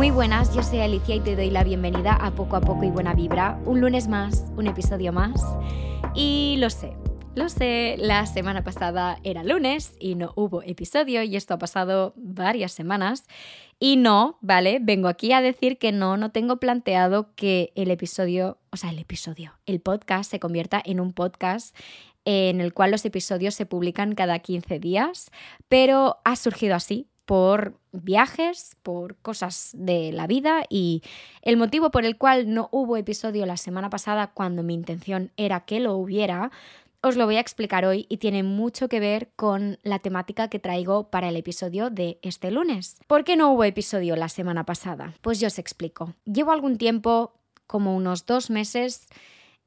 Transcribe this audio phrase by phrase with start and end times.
[0.00, 2.90] Muy buenas, yo soy Alicia y te doy la bienvenida a Poco a Poco y
[2.90, 3.60] Buena Vibra.
[3.66, 5.42] Un lunes más, un episodio más.
[6.14, 6.96] Y lo sé,
[7.34, 12.14] lo sé, la semana pasada era lunes y no hubo episodio y esto ha pasado
[12.16, 13.26] varias semanas.
[13.78, 14.78] Y no, ¿vale?
[14.80, 19.00] Vengo aquí a decir que no, no tengo planteado que el episodio, o sea, el
[19.00, 21.76] episodio, el podcast se convierta en un podcast
[22.24, 25.30] en el cual los episodios se publican cada 15 días,
[25.68, 31.04] pero ha surgido así por viajes, por cosas de la vida y
[31.42, 35.60] el motivo por el cual no hubo episodio la semana pasada cuando mi intención era
[35.60, 36.50] que lo hubiera,
[37.02, 40.58] os lo voy a explicar hoy y tiene mucho que ver con la temática que
[40.58, 42.98] traigo para el episodio de este lunes.
[43.06, 45.14] ¿Por qué no hubo episodio la semana pasada?
[45.20, 46.14] Pues yo os explico.
[46.24, 47.34] Llevo algún tiempo,
[47.68, 49.06] como unos dos meses,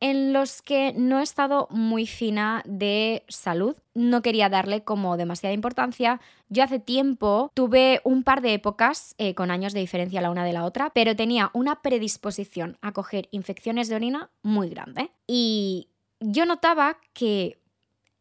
[0.04, 3.78] en los que no he estado muy fina de salud.
[3.94, 6.20] No quería darle como demasiada importancia.
[6.50, 10.44] Yo hace tiempo tuve un par de épocas eh, con años de diferencia la una
[10.44, 15.10] de la otra, pero tenía una predisposición a coger infecciones de orina muy grande.
[15.26, 15.88] Y
[16.20, 17.58] yo notaba que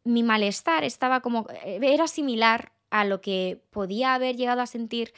[0.05, 1.47] mi malestar estaba como.
[1.65, 5.13] Eh, era similar a lo que podía haber llegado a sentir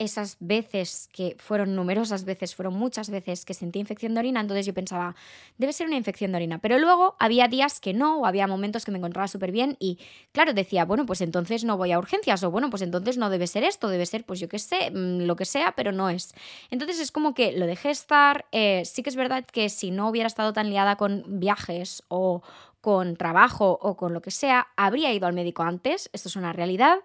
[0.00, 4.64] esas veces que fueron numerosas veces, fueron muchas veces que sentí infección de orina, entonces
[4.64, 5.14] yo pensaba,
[5.58, 6.58] debe ser una infección de orina.
[6.58, 9.98] Pero luego había días que no, o había momentos que me encontraba súper bien y
[10.32, 13.46] claro, decía, bueno, pues entonces no voy a urgencias, o bueno, pues entonces no debe
[13.46, 16.32] ser esto, debe ser, pues yo qué sé, mm, lo que sea, pero no es.
[16.70, 20.08] Entonces es como que lo dejé estar, eh, sí que es verdad que si no
[20.08, 22.42] hubiera estado tan liada con viajes o
[22.80, 26.54] con trabajo o con lo que sea, habría ido al médico antes, esto es una
[26.54, 27.00] realidad,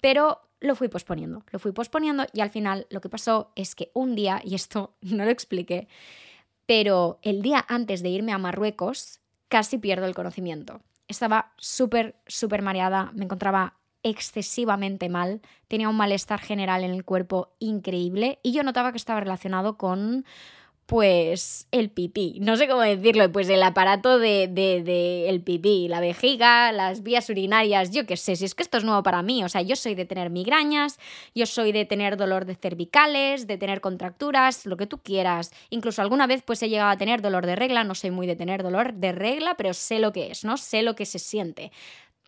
[0.00, 3.90] pero lo fui posponiendo, lo fui posponiendo y al final lo que pasó es que
[3.94, 5.88] un día, y esto no lo expliqué,
[6.66, 10.80] pero el día antes de irme a Marruecos casi pierdo el conocimiento.
[11.08, 17.52] Estaba súper, súper mareada, me encontraba excesivamente mal, tenía un malestar general en el cuerpo
[17.58, 20.24] increíble y yo notaba que estaba relacionado con
[20.90, 26.00] pues el pipí, no sé cómo decirlo, pues el aparato de, de, el pipí, la
[26.00, 29.44] vejiga, las vías urinarias, yo qué sé, si es que esto es nuevo para mí,
[29.44, 30.98] o sea, yo soy de tener migrañas,
[31.32, 36.02] yo soy de tener dolor de cervicales, de tener contracturas, lo que tú quieras, incluso
[36.02, 38.64] alguna vez pues he llegado a tener dolor de regla, no soy muy de tener
[38.64, 40.56] dolor de regla, pero sé lo que es, ¿no?
[40.56, 41.70] Sé lo que se siente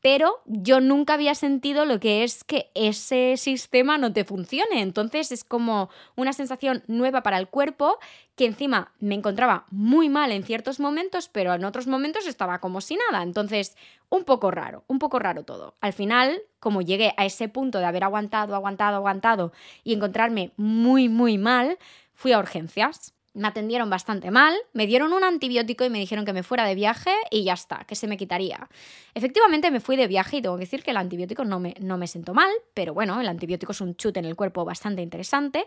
[0.02, 4.82] pero yo nunca había sentido lo que es que ese sistema no te funcione.
[4.82, 7.98] Entonces es como una sensación nueva para el cuerpo
[8.34, 12.80] que encima me encontraba muy mal en ciertos momentos, pero en otros momentos estaba como
[12.80, 13.22] si nada.
[13.22, 13.76] Entonces,
[14.08, 15.76] un poco raro, un poco raro todo.
[15.80, 19.52] Al final, como llegué a ese punto de haber aguantado, aguantado, aguantado
[19.84, 21.78] y encontrarme muy, muy mal,
[22.12, 26.32] fui a urgencias me atendieron bastante mal, me dieron un antibiótico y me dijeron que
[26.32, 28.68] me fuera de viaje y ya está, que se me quitaría.
[29.14, 31.96] Efectivamente me fui de viaje y tengo que decir que el antibiótico no me, no
[31.96, 35.66] me sentó mal, pero bueno, el antibiótico es un chute en el cuerpo bastante interesante.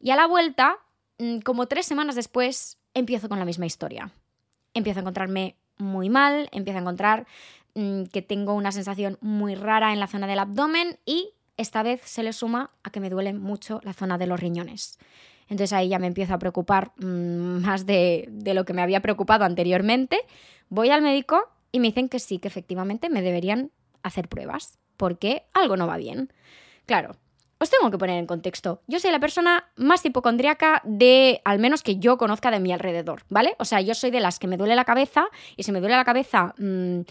[0.00, 0.78] Y a la vuelta,
[1.18, 4.10] mm, como tres semanas después, empiezo con la misma historia.
[4.74, 7.26] Empiezo a encontrarme muy mal, empiezo a encontrar
[7.74, 12.00] mm, que tengo una sensación muy rara en la zona del abdomen y esta vez
[12.04, 14.98] se le suma a que me duele mucho la zona de los riñones.
[15.48, 19.00] Entonces ahí ya me empiezo a preocupar mm, más de, de lo que me había
[19.00, 20.20] preocupado anteriormente.
[20.68, 23.70] Voy al médico y me dicen que sí, que efectivamente me deberían
[24.02, 26.32] hacer pruebas, porque algo no va bien.
[26.86, 27.16] Claro,
[27.62, 28.82] os tengo que poner en contexto.
[28.88, 33.22] Yo soy la persona más hipocondríaca de, al menos que yo conozca de mi alrededor,
[33.28, 33.54] ¿vale?
[33.60, 35.26] O sea, yo soy de las que me duele la cabeza
[35.56, 37.02] y si me duele la cabeza mmm,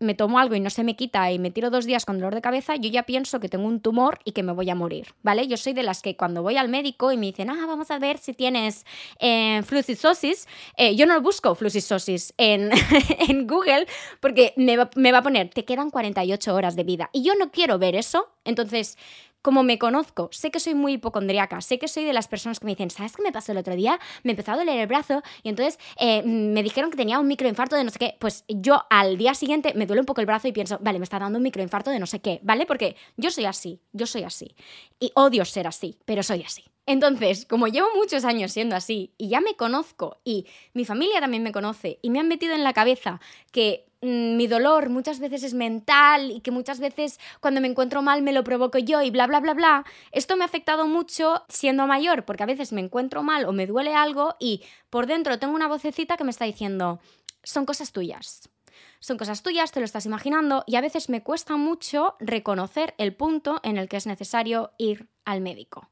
[0.00, 2.34] me tomo algo y no se me quita y me tiro dos días con dolor
[2.34, 5.14] de cabeza, yo ya pienso que tengo un tumor y que me voy a morir,
[5.22, 5.46] ¿vale?
[5.48, 7.98] Yo soy de las que cuando voy al médico y me dicen, ah, vamos a
[7.98, 8.84] ver si tienes
[9.18, 12.70] eh, flucisosis, eh, yo no busco flucisosis en,
[13.28, 13.86] en Google
[14.20, 17.10] porque me va, me va a poner, te quedan 48 horas de vida.
[17.12, 18.96] Y yo no quiero ver eso, entonces
[19.42, 22.66] como me conozco, sé que soy muy hipocondriaca, sé que soy de las personas que
[22.66, 23.98] me dicen, ¿sabes qué me pasó el otro día?
[24.22, 27.76] Me empezó a doler el brazo y entonces eh, me dijeron que tenía un microinfarto
[27.76, 28.16] de no sé qué.
[28.18, 31.04] Pues yo al día siguiente me duele un poco el brazo y pienso, vale, me
[31.04, 32.66] está dando un microinfarto de no sé qué, ¿vale?
[32.66, 34.54] Porque yo soy así, yo soy así.
[35.00, 36.64] Y odio ser así, pero soy así.
[36.86, 41.42] Entonces, como llevo muchos años siendo así y ya me conozco y mi familia también
[41.42, 43.20] me conoce y me han metido en la cabeza
[43.52, 48.22] que mi dolor muchas veces es mental y que muchas veces cuando me encuentro mal
[48.22, 51.86] me lo provoco yo y bla, bla, bla, bla, esto me ha afectado mucho siendo
[51.86, 55.54] mayor porque a veces me encuentro mal o me duele algo y por dentro tengo
[55.54, 57.00] una vocecita que me está diciendo,
[57.42, 58.48] son cosas tuyas.
[59.00, 63.14] Son cosas tuyas, te lo estás imaginando y a veces me cuesta mucho reconocer el
[63.14, 65.88] punto en el que es necesario ir al médico.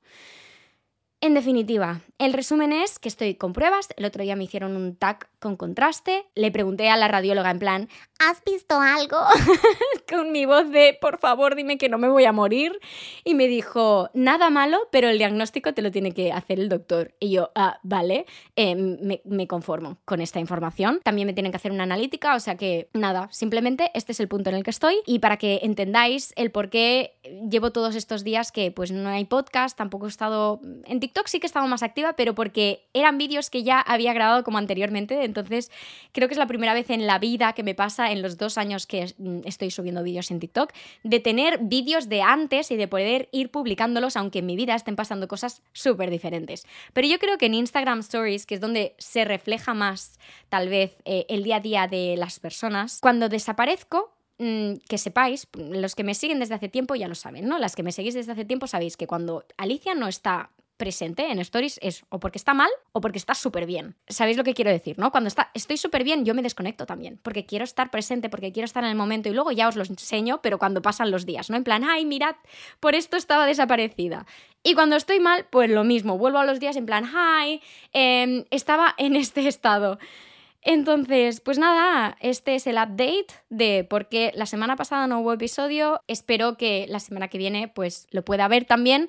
[1.27, 3.89] En definitiva, el resumen es que estoy con pruebas.
[3.97, 6.25] El otro día me hicieron un tag con contraste.
[6.37, 7.89] Le pregunté a la radióloga en plan,
[8.21, 9.17] ¿has visto algo?
[10.09, 12.79] con mi voz de, por favor, dime que no me voy a morir.
[13.25, 17.13] Y me dijo, nada malo, pero el diagnóstico te lo tiene que hacer el doctor.
[17.19, 21.01] Y yo, ah, vale, eh, me, conformo con esta información.
[21.03, 24.29] También me tienen que hacer una analítica, o sea que nada, simplemente este es el
[24.29, 24.97] punto en el que estoy.
[25.07, 27.17] Y para que entendáis el por qué
[27.51, 31.41] llevo todos estos días que pues no hay podcast, tampoco he estado en TikTok, sí
[31.41, 35.25] que he estado más activa, pero porque eran vídeos que ya había grabado como anteriormente.
[35.25, 35.71] Entonces
[36.13, 38.59] creo que es la primera vez en la vida que me pasa en los dos
[38.59, 39.15] años que
[39.45, 40.73] estoy subiendo vídeos en TikTok,
[41.03, 44.97] de tener vídeos de antes y de poder ir publicándolos, aunque en mi vida estén
[44.97, 46.67] pasando cosas súper diferentes.
[46.93, 50.97] Pero yo creo que en Instagram Stories, que es donde se refleja más tal vez
[51.05, 56.05] eh, el día a día de las personas, cuando desaparezco, mm, que sepáis, los que
[56.05, 57.59] me siguen desde hace tiempo ya lo saben, ¿no?
[57.59, 61.39] Las que me seguís desde hace tiempo sabéis que cuando Alicia no está presente en
[61.39, 63.97] stories es o porque está mal o porque está súper bien.
[64.09, 65.11] ¿Sabéis lo que quiero decir, no?
[65.11, 68.65] Cuando está, estoy súper bien, yo me desconecto también, porque quiero estar presente, porque quiero
[68.65, 71.51] estar en el momento y luego ya os lo enseño, pero cuando pasan los días,
[71.51, 71.57] ¿no?
[71.57, 72.37] En plan, ay, mirad,
[72.81, 74.27] por esto estaba desaparecida.
[74.63, 77.61] Y cuando estoy mal, pues lo mismo, vuelvo a los días en plan, hi,
[77.93, 79.99] em, estaba en este estado.
[80.63, 85.33] Entonces, pues nada, este es el update de por qué la semana pasada no hubo
[85.33, 86.03] episodio.
[86.09, 89.09] Espero que la semana que viene pues lo pueda ver también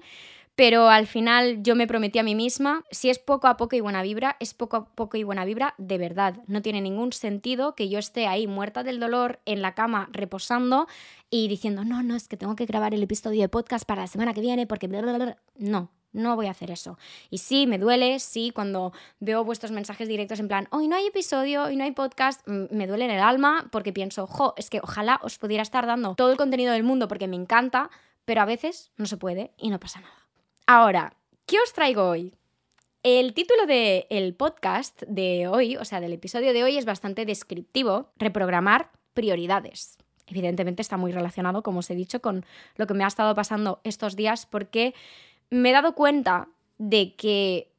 [0.58, 3.80] pero al final yo me prometí a mí misma, si es poco a poco y
[3.80, 6.40] buena vibra, es poco a poco y buena vibra de verdad.
[6.48, 10.88] No tiene ningún sentido que yo esté ahí muerta del dolor en la cama reposando
[11.30, 14.08] y diciendo, no, no, es que tengo que grabar el episodio de podcast para la
[14.08, 14.88] semana que viene porque...
[14.88, 16.98] No, no voy a hacer eso.
[17.30, 21.06] Y sí, me duele, sí, cuando veo vuestros mensajes directos en plan, hoy no hay
[21.06, 24.80] episodio, hoy no hay podcast, me duele en el alma porque pienso, jo, es que
[24.82, 27.92] ojalá os pudiera estar dando todo el contenido del mundo porque me encanta,
[28.26, 30.27] pero a veces no se puede y no pasa nada.
[30.70, 31.14] Ahora,
[31.46, 32.34] ¿qué os traigo hoy?
[33.02, 38.10] El título del podcast de hoy, o sea, del episodio de hoy, es bastante descriptivo,
[38.18, 39.98] reprogramar prioridades.
[40.26, 43.80] Evidentemente está muy relacionado, como os he dicho, con lo que me ha estado pasando
[43.86, 44.94] estos días porque
[45.50, 47.72] me he dado cuenta de que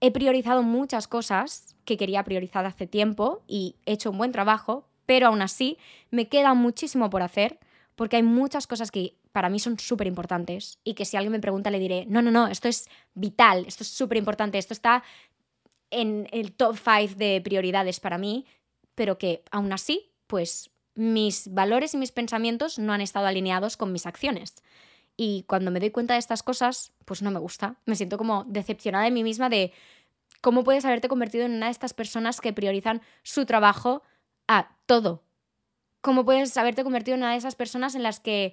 [0.00, 4.86] he priorizado muchas cosas que quería priorizar hace tiempo y he hecho un buen trabajo,
[5.04, 5.76] pero aún así
[6.10, 7.58] me queda muchísimo por hacer
[8.02, 11.38] porque hay muchas cosas que para mí son súper importantes y que si alguien me
[11.38, 15.04] pregunta le diré, no, no, no, esto es vital, esto es súper importante, esto está
[15.92, 18.44] en el top 5 de prioridades para mí,
[18.96, 23.92] pero que aún así, pues mis valores y mis pensamientos no han estado alineados con
[23.92, 24.64] mis acciones.
[25.16, 27.76] Y cuando me doy cuenta de estas cosas, pues no me gusta.
[27.86, 29.72] Me siento como decepcionada de mí misma de
[30.40, 34.02] cómo puedes haberte convertido en una de estas personas que priorizan su trabajo
[34.48, 35.22] a todo.
[36.02, 38.52] Cómo puedes haberte convertido en una de esas personas en las que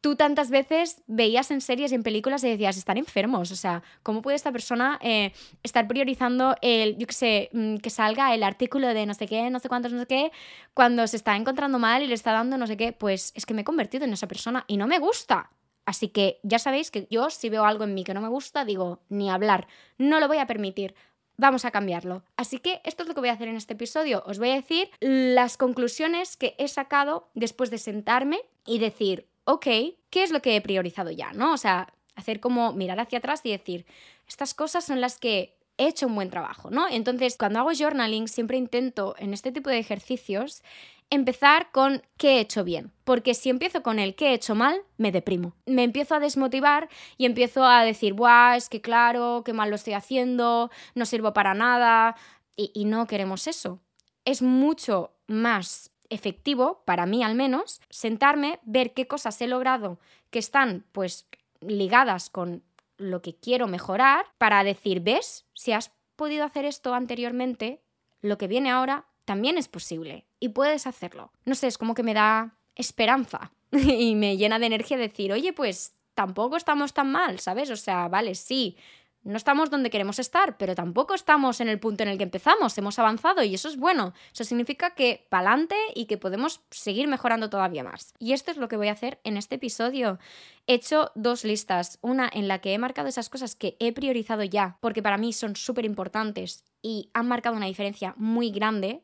[0.00, 3.82] tú tantas veces veías en series y en películas y decías, están enfermos, o sea,
[4.02, 5.32] ¿cómo puede esta persona eh,
[5.62, 9.50] estar priorizando el, yo qué sé, mm, que salga el artículo de no sé qué,
[9.50, 10.32] no sé cuántos, no sé qué,
[10.74, 12.92] cuando se está encontrando mal y le está dando no sé qué?
[12.92, 15.50] Pues es que me he convertido en esa persona y no me gusta.
[15.86, 18.64] Así que ya sabéis que yo si veo algo en mí que no me gusta,
[18.64, 19.66] digo, ni hablar,
[19.98, 20.94] no lo voy a permitir.
[21.40, 22.22] Vamos a cambiarlo.
[22.36, 24.22] Así que esto es lo que voy a hacer en este episodio.
[24.26, 29.64] Os voy a decir las conclusiones que he sacado después de sentarme y decir, ok,
[30.10, 31.32] ¿qué es lo que he priorizado ya?
[31.32, 31.54] ¿No?
[31.54, 33.86] O sea, hacer como mirar hacia atrás y decir,
[34.28, 36.86] estas cosas son las que he hecho un buen trabajo, ¿no?
[36.90, 40.62] Entonces, cuando hago journaling, siempre intento en este tipo de ejercicios
[41.10, 44.80] empezar con qué he hecho bien, porque si empiezo con el qué he hecho mal,
[44.96, 45.54] me deprimo.
[45.66, 48.56] Me empiezo a desmotivar y empiezo a decir, ¡buah!
[48.56, 52.16] Es que claro, qué mal lo estoy haciendo, no sirvo para nada,
[52.56, 53.80] y, y no queremos eso.
[54.24, 59.98] Es mucho más efectivo, para mí al menos, sentarme, ver qué cosas he logrado
[60.30, 61.26] que están pues
[61.60, 62.62] ligadas con
[62.98, 67.80] lo que quiero mejorar para decir, ves, si has podido hacer esto anteriormente,
[68.20, 71.30] lo que viene ahora también es posible y puedes hacerlo.
[71.44, 75.52] No sé, es como que me da esperanza y me llena de energía decir, oye,
[75.52, 77.70] pues tampoco estamos tan mal, ¿sabes?
[77.70, 78.76] O sea, vale, sí,
[79.22, 82.76] no estamos donde queremos estar, pero tampoco estamos en el punto en el que empezamos,
[82.78, 84.14] hemos avanzado y eso es bueno.
[84.32, 88.14] Eso significa que pa'lante y que podemos seguir mejorando todavía más.
[88.18, 90.18] Y esto es lo que voy a hacer en este episodio.
[90.66, 94.42] He hecho dos listas, una en la que he marcado esas cosas que he priorizado
[94.42, 99.02] ya, porque para mí son súper importantes y han marcado una diferencia muy grande.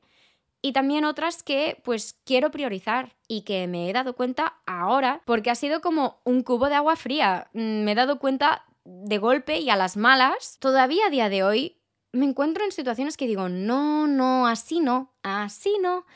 [0.62, 5.50] Y también otras que pues quiero priorizar y que me he dado cuenta ahora porque
[5.50, 7.48] ha sido como un cubo de agua fría.
[7.52, 11.42] Mm, me he dado cuenta de golpe y a las malas, todavía a día de
[11.42, 11.76] hoy
[12.12, 16.06] me encuentro en situaciones que digo, no, no, así no, así no,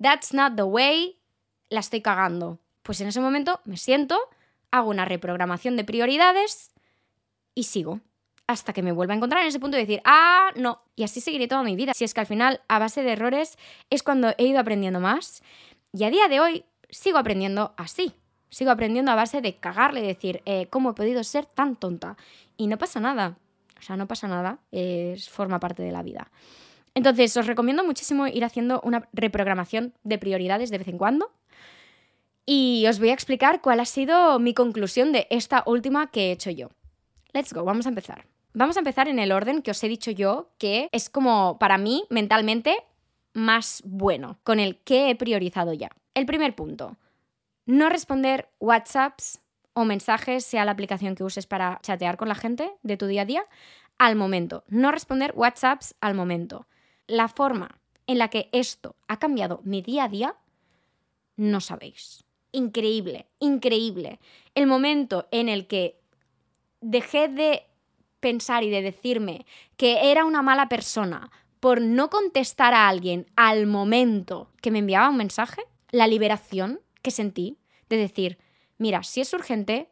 [0.00, 1.18] that's not the way,
[1.68, 2.58] la estoy cagando.
[2.82, 4.18] Pues en ese momento me siento,
[4.70, 6.72] hago una reprogramación de prioridades
[7.54, 8.00] y sigo.
[8.46, 11.20] Hasta que me vuelva a encontrar en ese punto y decir, ah, no, y así
[11.20, 11.92] seguiré toda mi vida.
[11.94, 13.58] Si es que al final, a base de errores,
[13.90, 15.42] es cuando he ido aprendiendo más.
[15.92, 18.14] Y a día de hoy sigo aprendiendo así.
[18.48, 22.16] Sigo aprendiendo a base de cagarle y decir, eh, ¿cómo he podido ser tan tonta?
[22.56, 23.36] Y no pasa nada.
[23.78, 24.60] O sea, no pasa nada.
[24.70, 26.30] Es, forma parte de la vida.
[26.94, 31.32] Entonces, os recomiendo muchísimo ir haciendo una reprogramación de prioridades de vez en cuando.
[32.46, 36.32] Y os voy a explicar cuál ha sido mi conclusión de esta última que he
[36.32, 36.70] hecho yo.
[37.32, 38.24] Let's go, vamos a empezar.
[38.58, 41.76] Vamos a empezar en el orden que os he dicho yo, que es como para
[41.76, 42.74] mí mentalmente
[43.34, 45.90] más bueno, con el que he priorizado ya.
[46.14, 46.96] El primer punto,
[47.66, 49.42] no responder WhatsApps
[49.74, 53.22] o mensajes, sea la aplicación que uses para chatear con la gente de tu día
[53.22, 53.44] a día,
[53.98, 54.64] al momento.
[54.68, 56.66] No responder WhatsApps al momento.
[57.06, 60.34] La forma en la que esto ha cambiado mi día a día,
[61.36, 62.24] no sabéis.
[62.52, 64.18] Increíble, increíble.
[64.54, 66.00] El momento en el que
[66.80, 67.66] dejé de
[68.20, 69.46] pensar y de decirme
[69.76, 71.30] que era una mala persona
[71.60, 77.10] por no contestar a alguien al momento que me enviaba un mensaje, la liberación que
[77.10, 77.58] sentí
[77.88, 78.38] de decir,
[78.78, 79.90] mira, si es urgente,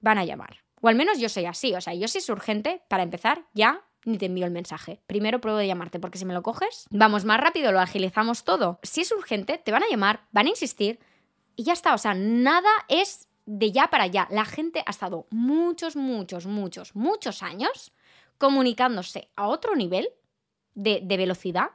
[0.00, 0.58] van a llamar.
[0.80, 3.84] O al menos yo soy así, o sea, yo si es urgente, para empezar, ya
[4.04, 5.00] ni te envío el mensaje.
[5.06, 8.78] Primero pruebo de llamarte, porque si me lo coges, vamos más rápido, lo agilizamos todo.
[8.82, 11.00] Si es urgente, te van a llamar, van a insistir
[11.56, 11.92] y ya está.
[11.94, 14.28] O sea, nada es de ya para allá.
[14.30, 17.92] La gente ha estado muchos, muchos, muchos, muchos años
[18.38, 20.08] comunicándose a otro nivel
[20.74, 21.70] de, velocidad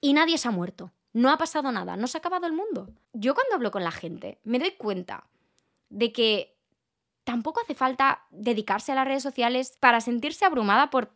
[0.00, 0.92] y nadie se ha muerto.
[1.12, 2.90] No ha pasado nada, no se ha acabado el mundo.
[3.14, 5.26] Yo cuando hablo con la gente me doy cuenta
[5.88, 6.58] de que
[7.24, 11.14] tampoco hace falta dedicarse a las redes sociales para sentirse abrumada por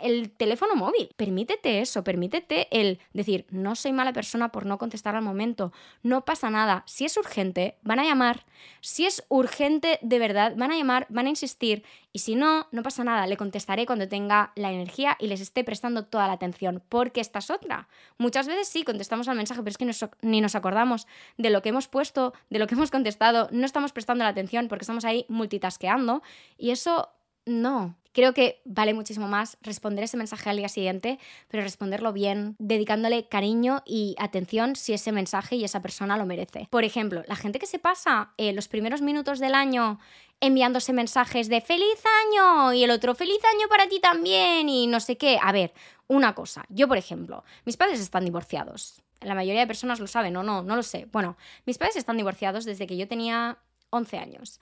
[0.00, 1.10] el teléfono móvil.
[1.16, 6.24] Permítete eso, permítete el decir, no soy mala persona por no contestar al momento, no
[6.24, 6.82] pasa nada.
[6.86, 8.44] Si es urgente, van a llamar.
[8.80, 11.84] Si es urgente de verdad, van a llamar, van a insistir.
[12.12, 15.62] Y si no, no pasa nada, le contestaré cuando tenga la energía y les esté
[15.62, 17.88] prestando toda la atención, porque esta es otra.
[18.16, 21.06] Muchas veces sí contestamos al mensaje, pero es que ni nos acordamos
[21.36, 24.68] de lo que hemos puesto, de lo que hemos contestado, no estamos prestando la atención
[24.68, 26.22] porque estamos ahí multitasqueando
[26.56, 27.10] y eso
[27.48, 32.56] no, creo que vale muchísimo más responder ese mensaje al día siguiente, pero responderlo bien,
[32.58, 36.68] dedicándole cariño y atención si ese mensaje y esa persona lo merece.
[36.70, 39.98] Por ejemplo, la gente que se pasa eh, los primeros minutos del año
[40.40, 45.00] enviándose mensajes de feliz año y el otro feliz año para ti también y no
[45.00, 45.38] sé qué.
[45.42, 45.72] A ver,
[46.06, 49.02] una cosa, yo por ejemplo, mis padres están divorciados.
[49.20, 51.08] La mayoría de personas lo saben o no, no lo sé.
[51.10, 51.36] Bueno,
[51.66, 53.58] mis padres están divorciados desde que yo tenía
[53.90, 54.60] 11 años.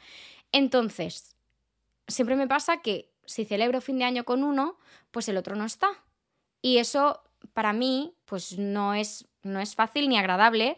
[0.53, 1.36] Entonces,
[2.09, 4.79] siempre me pasa que si celebro fin de año con uno,
[5.11, 5.89] pues el otro no está.
[6.63, 7.23] Y eso
[7.53, 10.77] para mí pues no es, no es fácil ni agradable.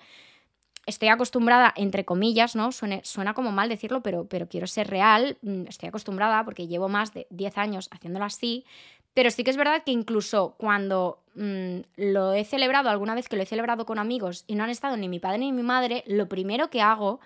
[0.87, 2.73] Estoy acostumbrada, entre comillas, ¿no?
[2.73, 5.37] Suena, como mal decirlo, pero, pero quiero ser real.
[5.43, 8.65] Mm, estoy acostumbrada porque llevo más de 10 años haciéndolo así.
[9.13, 13.37] Pero sí que es verdad que incluso cuando mm, lo he celebrado, alguna vez que
[13.37, 16.05] lo he celebrado con amigos y no han estado ni mi padre ni mi madre,
[16.07, 17.21] lo primero que hago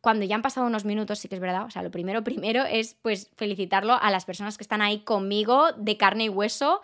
[0.00, 2.64] cuando ya han pasado unos minutos, sí que es verdad, o sea, lo primero, primero
[2.64, 6.80] es pues felicitarlo a las personas que están ahí conmigo de carne y hueso,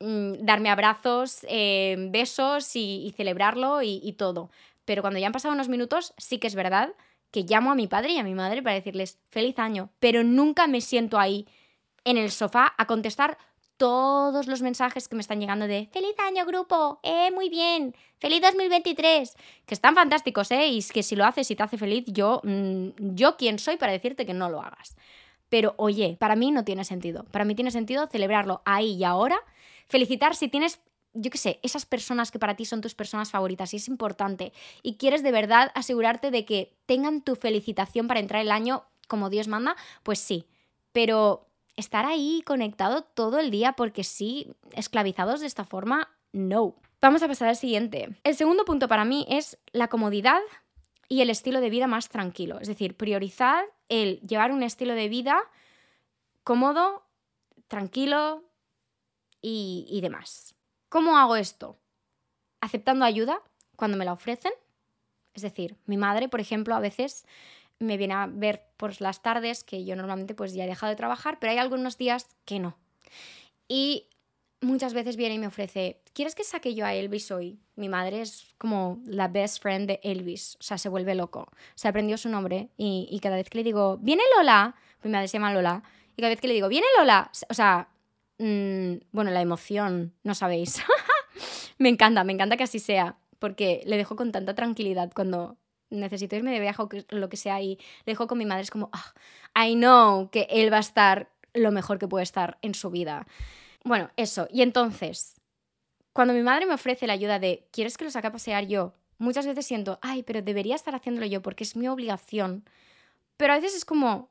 [0.00, 4.50] mm, darme abrazos, eh, besos y, celebrarlo y todo.
[4.84, 6.94] Pero cuando ya han pasado unos minutos, sí que es verdad
[7.30, 10.66] que llamo a mi padre y a mi madre para decirles feliz año, pero nunca
[10.66, 11.46] me siento ahí
[12.04, 13.38] en el sofá a contestar
[13.76, 18.40] todos los mensajes que me están llegando de feliz año grupo, eh, muy bien, feliz
[18.42, 22.04] 2023, que están fantásticos, eh, y es que si lo haces y te hace feliz,
[22.06, 24.96] yo, mm, yo quién soy para decirte que no lo hagas.
[25.48, 27.24] Pero oye, para mí no tiene sentido.
[27.24, 29.38] Para mí tiene sentido celebrarlo ahí y ahora,
[29.88, 30.80] felicitar si tienes
[31.14, 34.52] yo qué sé, esas personas que para ti son tus personas favoritas y es importante
[34.82, 39.30] y quieres de verdad asegurarte de que tengan tu felicitación para entrar el año como
[39.30, 40.46] Dios manda, pues sí.
[40.92, 46.76] Pero estar ahí conectado todo el día porque sí, esclavizados de esta forma, no.
[47.00, 48.16] Vamos a pasar al siguiente.
[48.24, 50.40] El segundo punto para mí es la comodidad
[51.08, 52.58] y el estilo de vida más tranquilo.
[52.60, 55.38] Es decir, priorizar el llevar un estilo de vida
[56.44, 57.04] cómodo,
[57.68, 58.44] tranquilo
[59.40, 60.54] y, y demás.
[60.88, 61.78] ¿Cómo hago esto?
[62.60, 63.42] Aceptando ayuda
[63.76, 64.52] cuando me la ofrecen.
[65.34, 67.26] Es decir, mi madre, por ejemplo, a veces
[67.78, 70.96] me viene a ver por las tardes, que yo normalmente pues ya he dejado de
[70.96, 72.76] trabajar, pero hay algunos días que no.
[73.68, 74.08] Y
[74.60, 77.58] muchas veces viene y me ofrece, ¿quieres que saque yo a Elvis hoy?
[77.76, 81.48] Mi madre es como la best friend de Elvis, o sea, se vuelve loco.
[81.74, 84.74] Se aprendió su nombre y, cada vez que le digo, ¿viene Lola?
[85.02, 85.82] Mi madre se llama Lola.
[86.16, 87.30] Y cada vez que le digo, ¿viene Lola?
[87.48, 87.88] O sea,
[88.38, 90.82] mm, bueno, la emoción, no sabéis.
[91.78, 95.56] me encanta, me encanta que así sea, porque le dejo con tanta tranquilidad cuando
[95.94, 98.90] necesito irme de viaje o lo que sea y dejo con mi madre, es como,
[98.92, 102.90] oh, I know que él va a estar lo mejor que puede estar en su
[102.90, 103.26] vida.
[103.84, 104.48] Bueno, eso.
[104.50, 105.40] Y entonces,
[106.12, 108.92] cuando mi madre me ofrece la ayuda de, ¿quieres que lo saque a pasear yo?
[109.18, 112.64] Muchas veces siento, ay, pero debería estar haciéndolo yo porque es mi obligación.
[113.36, 114.30] Pero a veces es como,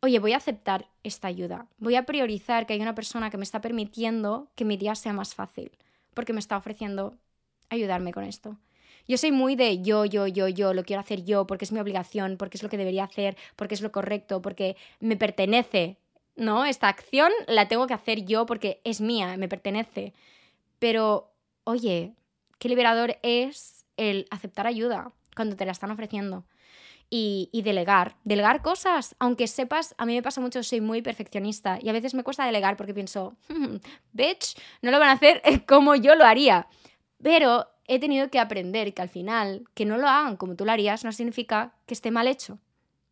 [0.00, 1.66] oye, voy a aceptar esta ayuda.
[1.78, 5.12] Voy a priorizar que hay una persona que me está permitiendo que mi día sea
[5.12, 5.72] más fácil.
[6.14, 7.16] Porque me está ofreciendo
[7.70, 8.58] ayudarme con esto.
[9.08, 11.80] Yo soy muy de yo, yo, yo, yo, lo quiero hacer yo porque es mi
[11.80, 15.98] obligación, porque es lo que debería hacer, porque es lo correcto, porque me pertenece,
[16.36, 16.64] ¿no?
[16.64, 20.12] Esta acción la tengo que hacer yo porque es mía, me pertenece.
[20.78, 21.32] Pero,
[21.64, 22.14] oye,
[22.58, 26.44] qué liberador es el aceptar ayuda cuando te la están ofreciendo.
[27.14, 31.90] Y, delegar, delegar cosas, aunque sepas, a mí me pasa mucho, soy muy perfeccionista y
[31.90, 33.76] a veces me cuesta delegar porque pienso, hmm,
[34.12, 36.68] bitch, no lo van a hacer como yo lo haría.
[37.22, 40.72] Pero he tenido que aprender que al final, que no lo hagan como tú lo
[40.72, 42.58] harías, no significa que esté mal hecho.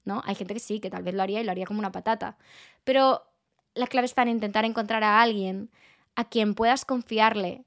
[0.05, 0.23] ¿no?
[0.25, 2.37] Hay gente que sí, que tal vez lo haría y lo haría como una patata.
[2.85, 3.25] Pero
[3.75, 5.71] la clave está en intentar encontrar a alguien
[6.17, 7.65] a quien puedas confiarle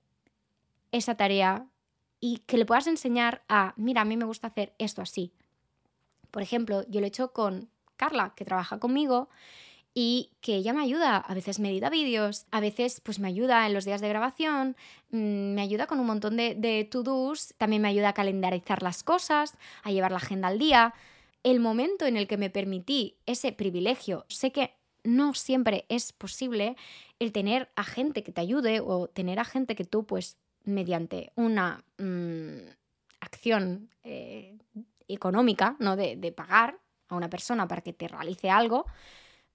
[0.92, 1.66] esa tarea
[2.20, 5.34] y que le puedas enseñar a, mira, a mí me gusta hacer esto así.
[6.32, 9.30] Por ejemplo, yo lo he hecho con Carla, que trabaja conmigo
[9.94, 11.18] y que ella me ayuda.
[11.18, 14.76] A veces me edita vídeos, a veces pues me ayuda en los días de grabación,
[15.12, 19.04] mm, me ayuda con un montón de, de to-dos, también me ayuda a calendarizar las
[19.04, 20.94] cosas, a llevar la agenda al día.
[21.44, 26.76] El momento en el que me permití ese privilegio, sé que no siempre es posible
[27.20, 31.32] el tener a gente que te ayude o tener a gente que tú pues mediante
[31.36, 32.70] una mm,
[33.20, 34.58] acción eh,
[35.08, 35.96] económica, ¿no?
[35.96, 38.86] De, de pagar a una persona para que te realice algo,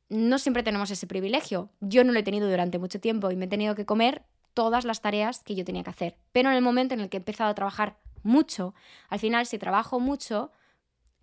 [0.09, 1.71] no siempre tenemos ese privilegio.
[1.81, 4.23] Yo no lo he tenido durante mucho tiempo y me he tenido que comer
[4.55, 6.17] todas las tareas que yo tenía que hacer.
[6.33, 8.75] Pero en el momento en el que he empezado a trabajar mucho,
[9.09, 10.51] al final si trabajo mucho,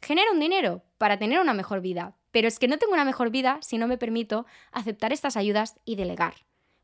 [0.01, 2.15] genero un dinero para tener una mejor vida.
[2.31, 5.79] Pero es que no tengo una mejor vida si no me permito aceptar estas ayudas
[5.85, 6.33] y delegar.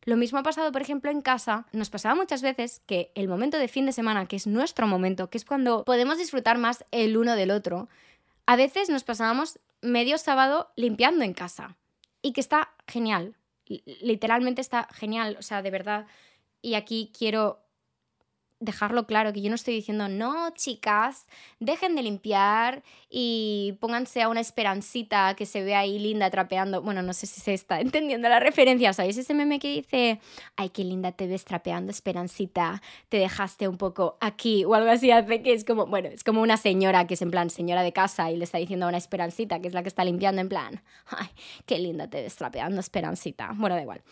[0.03, 1.67] Lo mismo ha pasado, por ejemplo, en casa.
[1.73, 5.29] Nos pasaba muchas veces que el momento de fin de semana, que es nuestro momento,
[5.29, 7.87] que es cuando podemos disfrutar más el uno del otro,
[8.47, 11.77] a veces nos pasábamos medio sábado limpiando en casa
[12.21, 13.35] y que está genial.
[14.01, 16.07] Literalmente está genial, o sea, de verdad.
[16.61, 17.60] Y aquí quiero
[18.61, 21.27] dejarlo claro, que yo no estoy diciendo, no, chicas,
[21.59, 26.81] dejen de limpiar y pónganse a una esperancita que se ve ahí linda trapeando.
[26.81, 30.21] Bueno, no sé si se está entendiendo la referencia, ¿sabéis ese meme que dice,
[30.55, 35.11] ay, qué linda te ves trapeando, esperancita, te dejaste un poco aquí o algo así,
[35.11, 37.91] hace que es como, bueno, es como una señora que es en plan señora de
[37.91, 40.49] casa y le está diciendo a una esperancita, que es la que está limpiando en
[40.49, 41.27] plan, ay,
[41.65, 43.51] qué linda te ves trapeando, esperancita.
[43.55, 44.03] Bueno, da igual.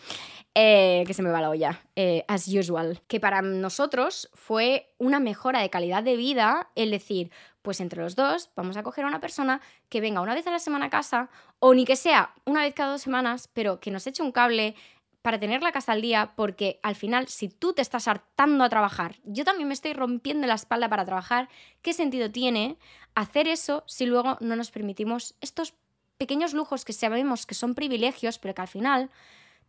[0.54, 3.00] Eh, que se me va la olla, eh, as usual.
[3.06, 8.16] Que para nosotros fue una mejora de calidad de vida el decir, pues entre los
[8.16, 10.90] dos vamos a coger a una persona que venga una vez a la semana a
[10.90, 14.32] casa, o ni que sea una vez cada dos semanas, pero que nos eche un
[14.32, 14.74] cable
[15.20, 18.70] para tener la casa al día, porque al final, si tú te estás hartando a
[18.70, 21.50] trabajar, yo también me estoy rompiendo la espalda para trabajar,
[21.82, 22.78] ¿qué sentido tiene
[23.14, 25.74] hacer eso si luego no nos permitimos estos
[26.16, 29.10] pequeños lujos que sabemos que son privilegios, pero que al final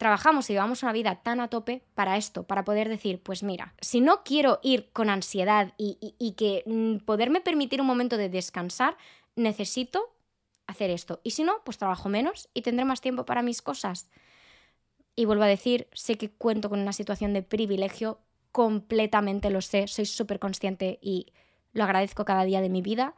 [0.02, 3.76] trabajamos y llevamos una vida tan a tope para esto, para poder decir, pues mira,
[3.82, 8.98] si no quiero ir con ansiedad y, que mm, poderme permitir un momento de descansar,
[9.36, 10.16] necesito
[10.66, 11.22] hacer esto.
[11.22, 14.10] Y si no, pues trabajo menos y tendré más tiempo para mis cosas.
[15.16, 18.18] Y vuelvo a decir, sé que cuento con una situación de privilegio,
[18.52, 21.28] completamente lo sé, soy súper consciente y
[21.74, 23.14] lo agradezco cada día de mi vida,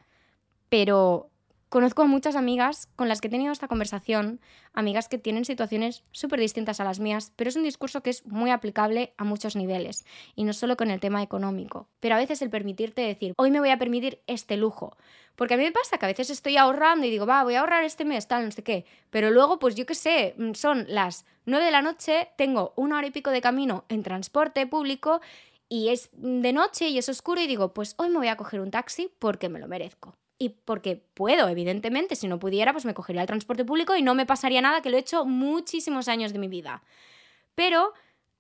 [0.68, 1.32] pero
[1.74, 4.40] Conozco a muchas amigas con las que he tenido esta conversación,
[4.74, 8.28] amigas que tienen situaciones súper distintas a las mías, pero es un discurso que es
[8.28, 10.06] muy aplicable a muchos niveles,
[10.36, 11.88] y no solo con el tema económico.
[12.00, 14.96] Pero a veces el permitirte decir, hoy me voy a permitir este lujo,
[15.36, 17.62] porque a mí me pasa que a veces estoy ahorrando y digo, va, voy a
[17.62, 20.86] ahorrar este mes, tal, no sé qué, pero luego, pues yo qué sé, mm, son
[20.90, 25.22] las 9 de la noche, tengo una hora y pico de camino en transporte público,
[25.70, 28.60] y es de noche y es oscuro y digo, pues hoy me voy a coger
[28.60, 32.94] un taxi porque me lo merezco y porque puedo, evidentemente, si no pudiera, pues me
[32.94, 36.34] cogería el transporte público y no me pasaría nada, que lo he hecho muchísimos años
[36.34, 36.84] de mi vida.
[37.56, 37.94] Pero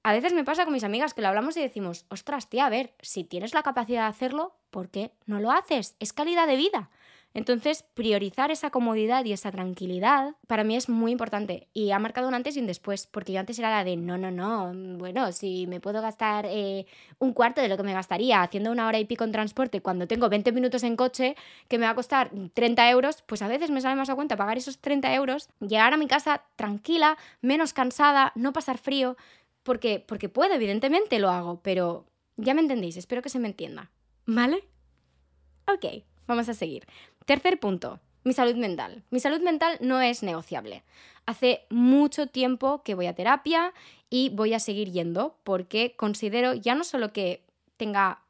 [0.03, 2.69] a veces me pasa con mis amigas que lo hablamos y decimos, ostras, tía, a
[2.69, 5.95] ver, si tienes la capacidad de hacerlo, ¿por qué no lo haces?
[5.99, 6.89] Es calidad de vida.
[7.35, 12.27] Entonces, priorizar esa comodidad y esa tranquilidad para mí es muy importante y ha marcado
[12.27, 15.31] un antes y un después, porque yo antes era la de, no, no, no, bueno,
[15.31, 16.85] si me puedo gastar eh,
[17.17, 20.07] un cuarto de lo que me gastaría haciendo una hora y pico en transporte cuando
[20.07, 21.35] tengo 20 minutos en coche,
[21.67, 24.37] que me va a costar 30 euros, pues a veces me sale más a cuenta
[24.37, 29.17] pagar esos 30 euros, llegar a mi casa tranquila, menos cansada, no pasar frío,
[29.63, 32.05] porque, porque puedo, evidentemente lo hago, pero
[32.37, 33.89] ya me entendéis, espero que se me entienda.
[34.25, 34.63] ¿Vale?
[35.67, 36.85] Ok, vamos a seguir.
[37.25, 39.03] Tercer punto, mi salud mental.
[39.09, 40.83] Mi salud mental no es negociable.
[41.25, 43.73] Hace mucho tiempo que voy a terapia
[44.09, 47.45] y voy a seguir yendo porque considero ya no solo que
[47.77, 48.21] tenga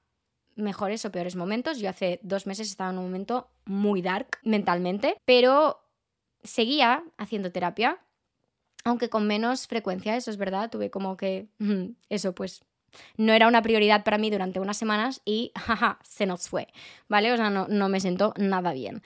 [0.55, 5.17] mejores o peores momentos, yo hace dos meses estaba en un momento muy dark mentalmente,
[5.25, 5.81] pero
[6.43, 7.99] seguía haciendo terapia,
[8.83, 11.47] aunque con menos frecuencia, eso es verdad, tuve como que
[12.09, 12.63] eso pues
[13.17, 16.67] no era una prioridad para mí durante unas semanas y jaja, se nos fue,
[17.07, 17.31] ¿vale?
[17.33, 19.01] O sea, no, me sentó nada bien.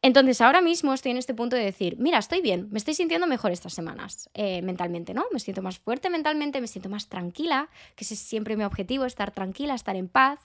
[0.00, 3.26] Entonces ahora mismo estoy en este punto de decir, mira, estoy bien, me estoy sintiendo
[3.26, 5.24] mejor estas semanas eh, mentalmente, ¿no?
[5.32, 9.06] Me siento más fuerte mentalmente, me siento más tranquila, que ese es siempre mi objetivo,
[9.06, 10.38] estar tranquila, estar en paz,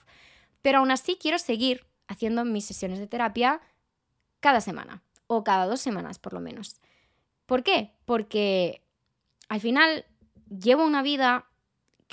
[0.60, 3.60] pero aún así quiero seguir haciendo mis sesiones de terapia
[4.40, 6.80] cada semana, o cada dos semanas por lo menos.
[7.46, 7.92] ¿Por qué?
[8.04, 8.82] Porque
[9.48, 10.04] al final
[10.48, 11.46] llevo una vida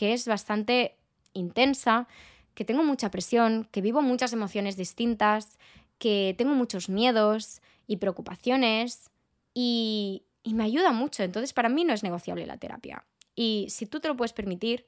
[0.01, 0.95] que es bastante
[1.33, 2.07] intensa,
[2.55, 5.59] que tengo mucha presión, que vivo muchas emociones distintas,
[5.99, 9.11] que tengo muchos miedos y preocupaciones
[9.53, 11.21] y, me ayuda mucho.
[11.21, 13.05] Entonces, para mí no es negociable la terapia.
[13.35, 14.87] Y si tú te lo puedes permitir,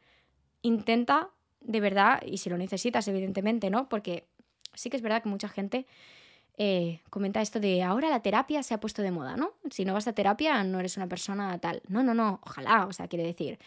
[0.63, 1.29] intenta
[1.61, 3.89] de verdad, y si lo necesitas, evidentemente, ¿no?
[3.89, 4.25] Porque
[4.73, 5.85] sí que es verdad que mucha gente
[6.57, 9.51] eh, comenta esto de ahora la terapia se ha puesto de moda, ¿no?
[9.69, 11.83] Si no vas a terapia, no eres una persona tal.
[11.87, 13.59] No, no, no, ojalá, o sea, quiere decir.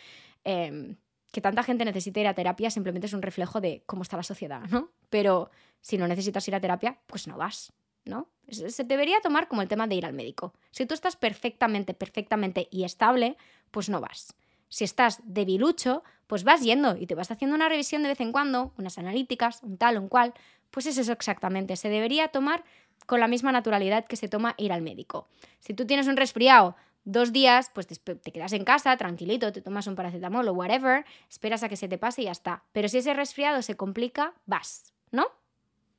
[0.43, 0.97] Em,
[1.33, 4.23] que tanta gente necesite ir a terapia simplemente es un reflejo de cómo está la
[4.23, 4.91] sociedad, ¿no?
[5.11, 7.73] Pero si no necesitas ir a terapia, pues no vas,
[8.05, 8.29] ¿no?
[8.49, 10.55] Se debería tomar como el tema de ir al médico.
[10.71, 13.37] Si tú estás perfectamente, perfectamente y estable,
[13.71, 14.35] pues no vas.
[14.69, 18.33] Si estás debilucho, pues vas yendo y te vas haciendo una revisión de vez en
[18.33, 20.35] cuando, unas analíticas, un tal, un cual.
[20.71, 21.77] Pues es eso exactamente.
[21.77, 22.65] Se debería tomar
[23.07, 25.29] con la misma naturalidad que se toma ir al médico.
[25.61, 29.87] Si tú tienes un resfriado, dos días, pues te, quedas en casa, tranquilito, te tomas
[29.87, 32.65] un paracetamol o whatever, esperas a que se te pase y ya está.
[32.73, 35.29] Pero si ese resfriado se complica, vas, ¿no?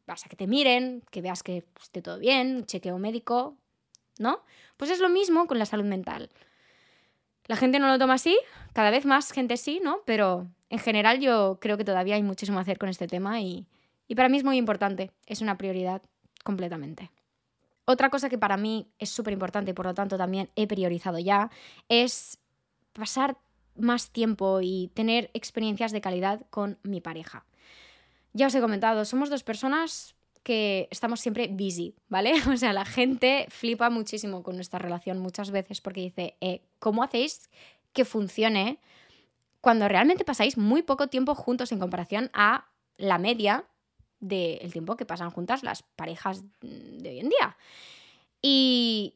[0.06, 3.56] Vas a que te miren, que veas que esté todo bien, chequeo médico,
[4.20, 4.41] ¿no?
[4.76, 6.30] Pues es lo mismo con la salud mental.
[7.46, 8.38] La gente no lo toma así,
[8.74, 10.02] cada vez más gente sí, ¿no?
[10.06, 13.65] Pero en general yo creo que todavía hay muchísimo a hacer con este tema y,
[14.10, 16.02] y para mí es muy importante, es una prioridad
[16.43, 17.12] completamente.
[17.89, 21.19] Otra cosa que para mí es súper importante y por lo tanto también he priorizado
[21.19, 21.50] ya
[21.88, 22.38] es
[22.91, 23.38] pasar
[23.76, 27.45] más tiempo y tener experiencias de calidad con mi pareja.
[28.34, 32.34] Ya os he comentado, somos dos personas que estamos siempre busy, ¿vale?
[32.54, 37.04] O sea, la gente flipa muchísimo con nuestra relación muchas veces porque dice, eh, ¿cómo
[37.04, 37.50] hacéis
[37.93, 38.80] que funcione
[39.62, 43.63] cuando realmente pasáis muy poco tiempo juntos en comparación a la media
[44.20, 47.58] del tiempo que pasan juntas las parejas de hoy en día.
[48.42, 49.16] Y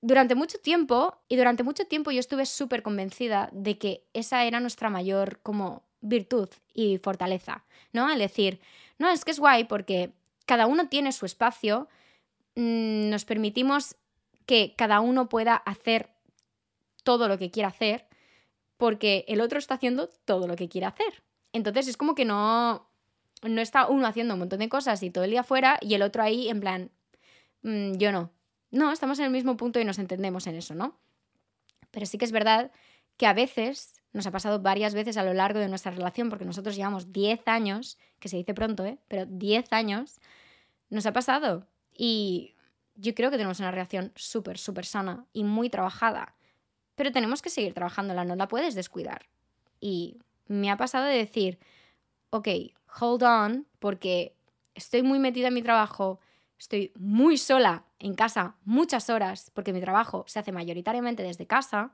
[0.00, 4.60] durante mucho tiempo, y durante mucho tiempo yo estuve súper convencida de que esa era
[4.60, 8.10] nuestra mayor como virtud y fortaleza, ¿no?
[8.10, 8.60] El decir,
[8.98, 10.12] no, es que es guay porque
[10.46, 11.88] cada uno tiene su espacio,
[12.56, 13.96] mm, nos permitimos
[14.46, 16.10] que cada uno pueda hacer
[17.04, 18.06] todo lo que quiera hacer
[18.76, 21.22] porque el otro está haciendo todo lo que quiere hacer.
[21.52, 22.88] Entonces es como que no,
[23.42, 26.02] no está uno haciendo un montón de cosas y todo el día fuera y el
[26.02, 26.90] otro ahí en plan,
[27.62, 28.30] mm, yo no.
[28.70, 30.98] No, estamos en el mismo punto y nos entendemos en eso, ¿no?
[31.90, 32.70] Pero sí que es verdad
[33.18, 36.44] que a veces, nos ha pasado varias veces a lo largo de nuestra relación, porque
[36.44, 38.98] nosotros llevamos 10 años, que se dice pronto, ¿eh?
[39.08, 40.20] Pero 10 años,
[40.88, 41.66] nos ha pasado.
[41.94, 42.54] Y
[42.94, 46.34] yo creo que tenemos una relación súper, súper sana y muy trabajada.
[46.94, 49.28] Pero tenemos que seguir trabajándola, no la puedes descuidar.
[49.80, 51.58] Y me ha pasado de decir,
[52.32, 52.48] ok,
[53.00, 54.34] hold on, porque
[54.74, 56.18] estoy muy metida en mi trabajo,
[56.58, 61.92] estoy muy sola en casa muchas horas, porque mi trabajo se hace mayoritariamente desde casa,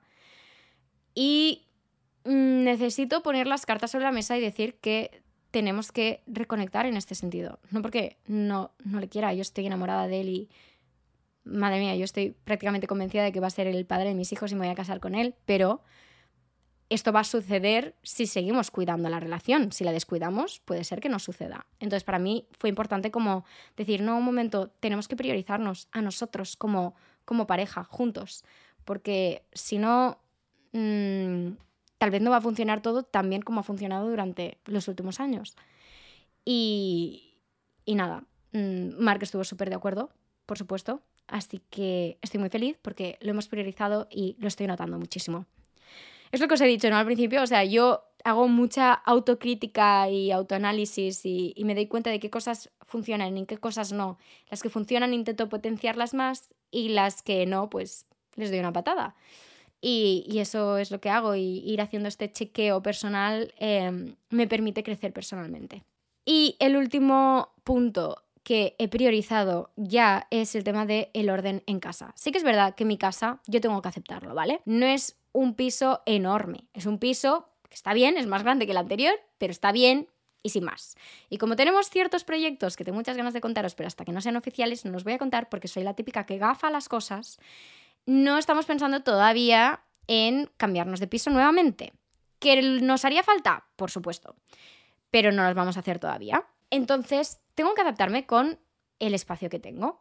[1.13, 1.67] y
[2.25, 6.97] mm, necesito poner las cartas sobre la mesa y decir que tenemos que reconectar en
[6.97, 7.59] este sentido.
[7.71, 10.49] No porque no, no le quiera, yo estoy enamorada de él y,
[11.43, 14.33] madre mía, yo estoy prácticamente convencida de que va a ser el padre de mis
[14.33, 15.83] hijos y me voy a casar con él, pero
[16.91, 19.73] esto va a suceder si seguimos cuidando la relación.
[19.73, 21.67] Si la descuidamos, puede ser que no suceda.
[21.81, 23.45] Entonces, para mí fue importante como
[23.77, 28.45] decir, no, un momento, tenemos que priorizarnos a nosotros como, como pareja, juntos.
[28.85, 30.19] Porque si no,
[30.73, 31.51] mm,
[31.99, 35.21] tal vez no va a funcionar todo tan bien como ha funcionado durante los últimos
[35.21, 35.57] años.
[36.45, 37.35] Y,
[37.85, 40.11] y nada, mm, Mark estuvo súper de acuerdo,
[40.47, 41.03] por supuesto.
[41.27, 45.45] Así que estoy muy feliz porque lo hemos priorizado y lo estoy notando muchísimo.
[46.31, 46.97] Es lo que os he dicho, ¿no?
[46.97, 52.21] Al principio, o sea, yo hago mucha autocrítica y autoanálisis y, me doy cuenta de
[52.21, 54.19] qué cosas funcionan y qué cosas no.
[54.51, 59.15] Las que funcionan intento potenciarlas más y las que no, pues les doy una patada.
[59.81, 64.83] Y, eso es lo que hago y ir haciendo este chequeo personal em, me permite
[64.83, 65.85] crecer personalmente.
[66.25, 71.81] Y el último punto que he priorizado ya es el tema del el orden en
[71.81, 72.15] casa.
[72.17, 74.63] Sí que es verdad que mi casa yo tengo que aceptarlo, ¿vale?
[74.65, 78.73] No es un piso enorme, es un piso que está bien, es más grande que
[78.73, 80.09] el anterior, pero está bien
[80.43, 80.97] y sin más.
[81.29, 84.23] Y como tenemos ciertos proyectos que tengo muchas ganas de contaros, pero hasta que no
[84.23, 87.39] sean oficiales no los voy a contar porque soy la típica que gafa las cosas,
[88.07, 91.93] no estamos pensando todavía en cambiarnos de piso nuevamente.
[92.39, 93.67] ¿Que nos haría falta?
[93.77, 94.37] Por supuesto.
[95.11, 96.47] Pero no los vamos a hacer todavía.
[96.71, 98.61] Entonces, tengo que adaptarme con
[99.01, 100.01] el espacio que tengo.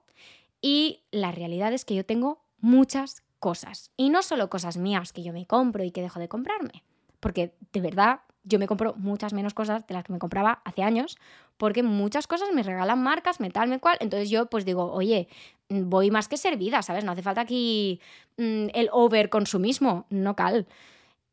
[0.62, 3.90] Y la realidad es que yo tengo muchas cosas.
[3.98, 6.84] Y no solo cosas mías que yo me compro y que dejo de comprarme.
[7.20, 10.84] Porque de verdad yo me compro muchas menos cosas de las que me compraba hace
[10.84, 11.18] años.
[11.58, 13.98] Porque muchas cosas me regalan marcas, me tal, me cual.
[14.02, 15.28] Entonces yo pues digo, oye,
[15.68, 17.06] voy más que servida, ¿sabes?
[17.06, 18.00] No hace falta aquí
[18.38, 20.68] mm, el overconsumismo, no cal.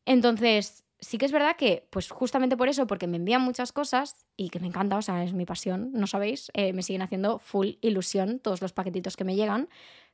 [0.07, 4.25] Entonces, sí que es verdad que, pues justamente por eso, porque me envían muchas cosas
[4.37, 7.39] y que me encanta, o sea, es mi pasión, no sabéis, eh, me siguen haciendo
[7.39, 9.69] full ilusión todos los paquetitos que me llegan,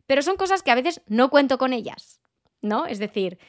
[0.08, 2.22] pero son cosas que a veces no cuento con ellas,
[2.62, 2.86] ¿no?
[2.86, 3.40] Es decir,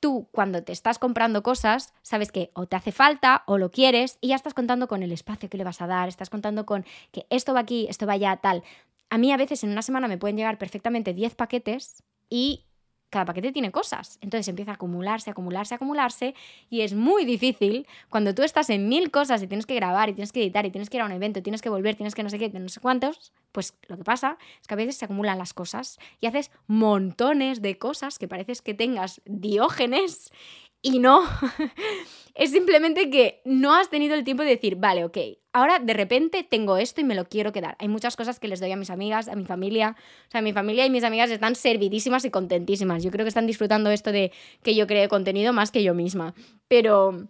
[0.00, 4.18] tú cuando te estás comprando cosas, sabes que o te hace falta o lo quieres
[4.20, 6.84] y ya estás contando con el espacio que le vas a dar, estás contando con
[7.12, 8.62] que esto va aquí, esto va allá, tal.
[9.10, 12.64] A mí a veces en una semana me pueden llegar perfectamente 10 paquetes y
[13.10, 14.18] cada paquete tiene cosas.
[14.20, 16.34] Entonces empieza a acumularse, acumularse, acumularse
[16.70, 20.14] y es muy difícil cuando tú estás en mil cosas y tienes que grabar y
[20.14, 22.22] tienes que editar y tienes que ir a un evento, tienes que volver, tienes que
[22.22, 25.04] no sé qué, no sé cuántos, pues lo que pasa es que a veces se
[25.04, 30.32] acumulan las cosas y haces montones de cosas que pareces que tengas diógenes
[30.82, 31.22] y no,
[32.34, 35.18] es simplemente que no has tenido el tiempo de decir, vale, ok,
[35.52, 37.76] ahora de repente tengo esto y me lo quiero quedar.
[37.78, 39.96] Hay muchas cosas que les doy a mis amigas, a mi familia.
[40.28, 43.02] O sea, mi familia y mis amigas están servidísimas y contentísimas.
[43.02, 46.34] Yo creo que están disfrutando esto de que yo cree contenido más que yo misma.
[46.68, 47.28] Pero,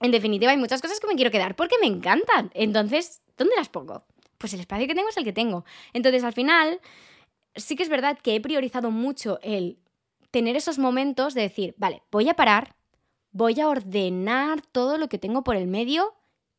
[0.00, 2.50] en definitiva, hay muchas cosas que me quiero quedar porque me encantan.
[2.54, 4.04] Entonces, ¿dónde las pongo?
[4.38, 5.64] Pues el espacio que tengo es el que tengo.
[5.92, 6.80] Entonces, al final,
[7.54, 9.78] sí que es verdad que he priorizado mucho el
[10.36, 12.76] tener esos momentos de decir, vale, voy a parar,
[13.32, 16.14] voy a ordenar todo lo que tengo por el medio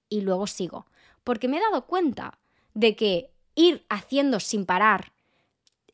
[0.09, 0.87] y luego sigo.
[1.23, 2.39] Porque me he dado cuenta
[2.73, 5.13] de que ir haciendo sin parar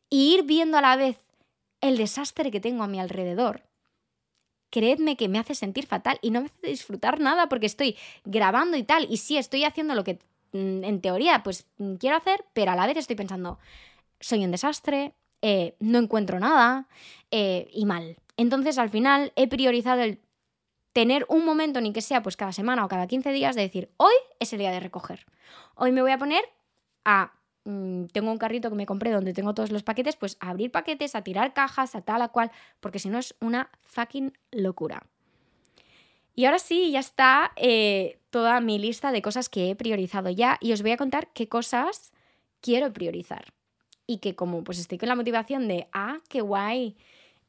[0.08, 1.18] y ir viendo a la vez
[1.82, 3.64] el desastre que tengo a mi alrededor,
[4.70, 8.78] creedme que me hace sentir fatal y no me hace disfrutar nada porque estoy grabando
[8.78, 10.20] y tal, y sí estoy haciendo lo que
[10.52, 13.58] mm, en teoría pues mm, quiero hacer, pero a la vez estoy pensando,
[14.20, 15.12] soy un desastre,
[15.46, 16.88] eh, no encuentro nada
[17.30, 18.16] eh, y mal.
[18.38, 20.18] Entonces al final he priorizado el
[20.94, 23.90] tener un momento, ni que sea pues cada semana o cada 15 días, de decir,
[23.98, 25.26] hoy es el día de recoger.
[25.74, 26.42] Hoy me voy a poner
[27.04, 27.34] a...
[27.64, 30.70] Mm, tengo un carrito que me compré donde tengo todos los paquetes, pues a abrir
[30.70, 35.02] paquetes, a tirar cajas, a tal, a cual, porque si no es una fucking locura.
[36.34, 40.56] Y ahora sí, ya está eh, toda mi lista de cosas que he priorizado ya
[40.62, 42.14] y os voy a contar qué cosas
[42.62, 43.52] quiero priorizar
[44.06, 46.96] y que como pues estoy con la motivación de, ah, qué guay,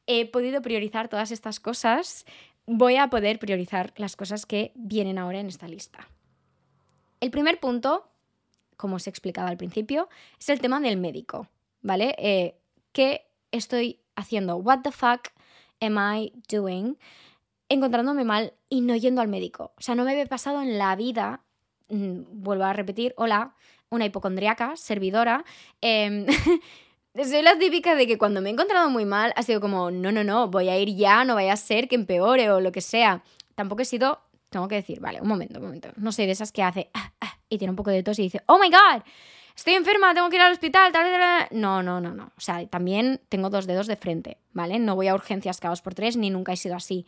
[0.06, 2.24] he podido priorizar todas estas cosas,
[2.66, 6.08] voy a poder priorizar las cosas que vienen ahora en esta lista.
[7.20, 8.08] El primer punto,
[8.76, 11.48] como os he explicado al principio, es el tema del médico,
[11.82, 12.14] ¿vale?
[12.18, 12.58] Eh,
[12.92, 14.56] ¿Qué estoy haciendo?
[14.56, 15.28] ¿What the fuck
[15.80, 16.98] am I doing?
[17.68, 19.72] Encontrándome mal y no yendo al médico.
[19.76, 21.42] O sea, no me había pasado en la vida,
[21.88, 23.54] vuelvo a repetir, hola,
[23.90, 25.44] una hipocondriaca, servidora.
[25.80, 26.26] Em,
[27.24, 30.12] soy la típica de que cuando me he encontrado muy mal ha sido como, no,
[30.12, 32.80] no, no, voy a ir ya, no vaya a ser que empeore o lo que
[32.80, 33.22] sea.
[33.54, 34.20] Tampoco he sido,
[34.50, 35.90] tengo que decir, vale, un momento, un momento.
[35.96, 38.22] No sé, de esas que hace ah, ah", y tiene un poco de tos y
[38.22, 39.02] dice, oh my god,
[39.56, 42.32] estoy enferma, tengo que ir al hospital, tal, tal, No, no, no, no.
[42.36, 44.78] O sea, también tengo dos dedos de frente, ¿vale?
[44.78, 47.06] No voy a urgencias cada por tres, ni nunca he sido así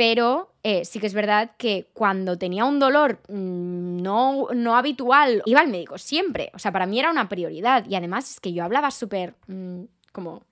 [0.00, 5.42] pero eh, sí que es verdad que cuando tenía un dolor mm, no, no habitual,
[5.44, 6.50] iba al médico siempre.
[6.54, 7.84] O sea, para mí era una prioridad.
[7.86, 10.42] Y además es que yo hablaba súper, mm, como,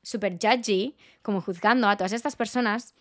[0.00, 2.94] súper judgy, como juzgando a todas estas personas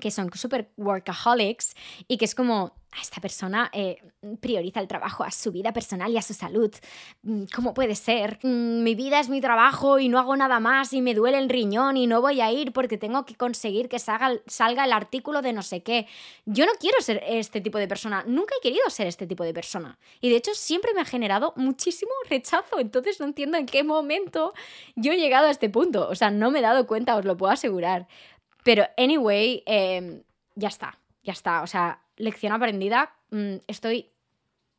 [0.00, 1.74] que son súper workaholics
[2.08, 3.96] y que es como, esta persona eh,
[4.40, 6.72] prioriza el trabajo a su vida personal y a su salud.
[7.22, 8.38] Mm, ¿Cómo puede ser?
[8.42, 11.48] Mm, mi vida es mi trabajo y no hago nada más y me duele el
[11.48, 15.42] riñón y no voy a ir porque tengo que conseguir que salga, salga el artículo
[15.42, 16.06] de no sé qué.
[16.44, 18.24] Yo no quiero ser este tipo de persona.
[18.26, 19.98] Nunca he querido ser este tipo de persona.
[20.20, 22.78] Y de hecho siempre me ha generado muchísimo rechazo.
[22.78, 24.54] Entonces no entiendo en qué momento
[24.94, 26.08] yo he llegado a este punto.
[26.08, 28.06] O sea, no me he dado cuenta, os lo puedo asegurar.
[28.64, 30.22] Pero anyway, em,
[30.56, 30.98] ya está.
[31.22, 31.62] Ya está.
[31.62, 34.10] O sea, lección aprendida, mm, estoy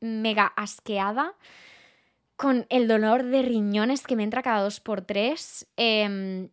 [0.02, 1.34] mega asqueada
[2.36, 5.68] con el dolor de riñones que me entra cada dos por tres.
[5.78, 6.50] Em,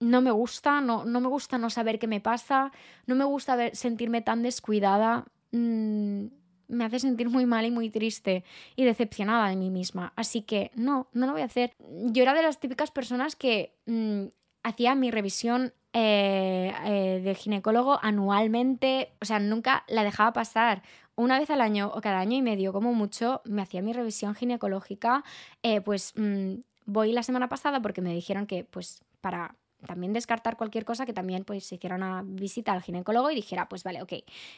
[0.00, 2.72] no me gusta, no, no, me gusta no saber qué me pasa,
[3.06, 5.26] no me gusta sentirme tan descuidada.
[5.52, 6.26] Mm,
[6.66, 8.42] me hace sentir muy mal y muy triste
[8.74, 10.12] y decepcionada de mí misma.
[10.16, 11.74] Así que no, no lo voy a hacer.
[11.78, 14.24] Yo era de las típicas personas que mm,
[14.64, 20.82] hacía mi revisión eh, eh, de ginecólogo anualmente, o sea, nunca la dejaba pasar.
[21.14, 24.34] Una vez al año o cada año y medio, como mucho, me hacía mi revisión
[24.34, 25.22] ginecológica.
[25.62, 26.54] Eh, pues mm,
[26.86, 29.54] voy la semana pasada porque me dijeron que, pues, para
[29.86, 33.68] también descartar cualquier cosa que también pues se hiciera una visita al ginecólogo y dijera,
[33.68, 34.12] pues vale, ok,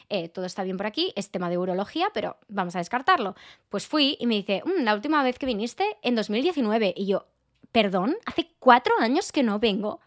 [0.09, 3.35] eh, todo está bien por aquí, es tema de urología, pero vamos a descartarlo.
[3.69, 7.27] Pues fui y me dice, mm, la última vez que viniste en 2019 y yo,
[7.71, 9.99] perdón, hace cuatro años que no vengo.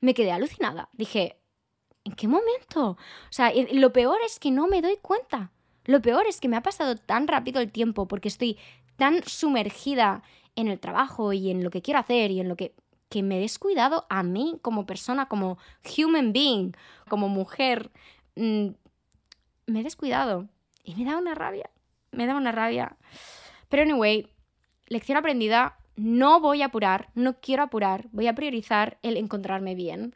[0.00, 0.88] Me quedé alucinada.
[0.92, 1.38] Dije,
[2.04, 2.90] ¿en qué momento?
[2.90, 2.98] O
[3.30, 5.52] sea, lo peor es que no me doy cuenta.
[5.84, 8.58] Lo peor es que me ha pasado tan rápido el tiempo porque estoy
[8.96, 10.22] tan sumergida
[10.54, 12.74] en el trabajo y en lo que quiero hacer y en lo que
[13.08, 15.58] que me he descuidado a mí como persona, como
[15.96, 16.72] human being,
[17.08, 17.90] como mujer.
[18.34, 18.68] Mm,
[19.66, 20.48] me he descuidado
[20.82, 21.70] y me da una rabia,
[22.12, 22.96] me da una rabia.
[23.68, 24.28] Pero anyway,
[24.86, 30.14] lección aprendida, no voy a apurar, no quiero apurar, voy a priorizar el encontrarme bien.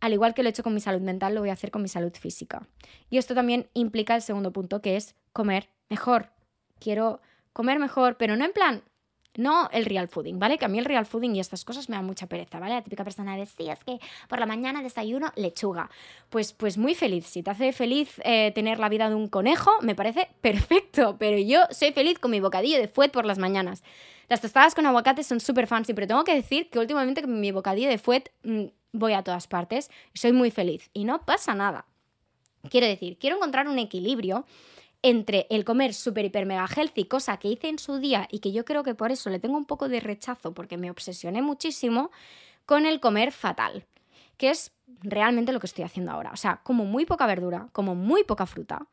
[0.00, 1.82] Al igual que lo he hecho con mi salud mental, lo voy a hacer con
[1.82, 2.68] mi salud física.
[3.10, 6.30] Y esto también implica el segundo punto, que es comer mejor.
[6.78, 7.20] Quiero
[7.52, 8.82] comer mejor, pero no en plan,
[9.36, 10.58] no el real fooding, ¿vale?
[10.58, 12.74] Que a mí el real fooding y estas cosas me dan mucha pereza, ¿vale?
[12.74, 15.90] La típica persona de, sí, es que por la mañana desayuno lechuga.
[16.30, 17.26] Pues, pues muy feliz.
[17.26, 21.16] Si te hace feliz eh, tener la vida de un conejo, me parece perfecto.
[21.18, 23.82] Pero yo soy feliz con mi bocadillo de fuet por las mañanas.
[24.28, 27.52] Las tostadas con aguacate son súper fancy, pero tengo que decir que últimamente con mi
[27.52, 29.90] bocadillo de fuet mm, voy a todas partes.
[30.14, 31.86] Soy muy feliz y no pasa nada.
[32.70, 34.46] Quiero decir, quiero encontrar un equilibrio
[35.02, 38.52] entre el comer super hiper mega healthy, cosa que hice en su día y que
[38.52, 42.10] yo creo que por eso le tengo un poco de rechazo porque me obsesioné muchísimo,
[42.64, 43.84] con el comer fatal,
[44.38, 46.30] que es realmente lo que estoy haciendo ahora.
[46.32, 48.86] O sea, como muy poca verdura, como muy poca fruta.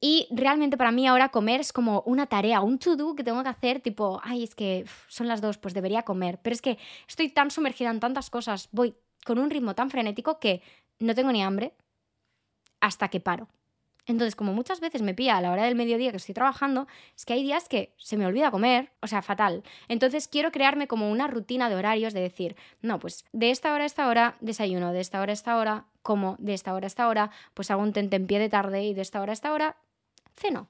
[0.00, 3.48] Y realmente para mí ahora comer es como una tarea, un to-do que tengo que
[3.48, 6.40] hacer, tipo, ay, es que son las dos, pues debería comer.
[6.42, 6.78] Pero es que
[7.08, 10.62] estoy tan sumergida en tantas cosas, voy con un ritmo tan frenético que
[11.00, 11.74] no tengo ni hambre
[12.80, 13.48] hasta que paro.
[14.06, 16.86] Entonces, como muchas veces me pilla a la hora del mediodía que estoy trabajando,
[17.16, 19.62] es que hay días que se me olvida comer, o sea, fatal.
[19.88, 23.84] Entonces, quiero crearme como una rutina de horarios de decir, no, pues de esta hora
[23.84, 26.88] a esta hora desayuno, de esta hora a esta hora como, de esta hora a
[26.88, 29.76] esta hora, pues hago un tentempié de tarde y de esta hora a esta hora
[30.36, 30.68] ceno.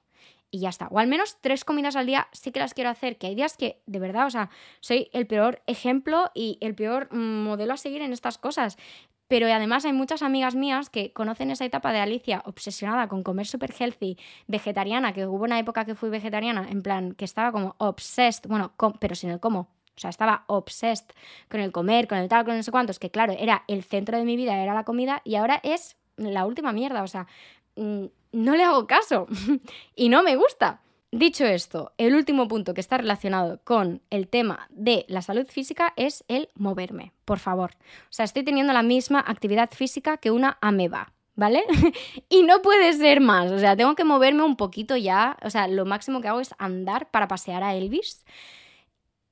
[0.51, 0.87] Y ya está.
[0.87, 3.57] O al menos tres comidas al día sí que las quiero hacer, que hay días
[3.57, 7.77] que, de verdad, o sea, soy el peor ejemplo y el peor mm, modelo a
[7.77, 8.77] seguir en estas cosas.
[9.27, 13.47] Pero además hay muchas amigas mías que conocen esa etapa de Alicia obsesionada con comer
[13.47, 17.75] super healthy, vegetariana, que hubo una época que fui vegetariana, en plan, que estaba como
[17.79, 19.67] obsessed, bueno, pero sin el cómo.
[19.95, 21.07] O sea, estaba obsessed
[21.49, 24.17] con el comer, con el tal, con no sé cuántos, que claro, era el centro
[24.17, 27.01] de mi vida, era la comida, y ahora es la última mierda.
[27.01, 27.27] O sea,
[27.75, 29.27] mm, no le hago caso
[29.95, 30.81] y no me gusta.
[31.17, 35.93] Dicho esto, el último punto que está relacionado con el tema de la salud física
[35.95, 37.71] es el moverme, por favor.
[38.09, 41.63] O sea, estoy teniendo la misma actividad física que una ameba, ¿vale?
[42.27, 45.69] y no puede ser más, o sea, tengo que moverme un poquito ya, o sea,
[45.69, 48.25] lo máximo que hago es andar para pasear a Elvis.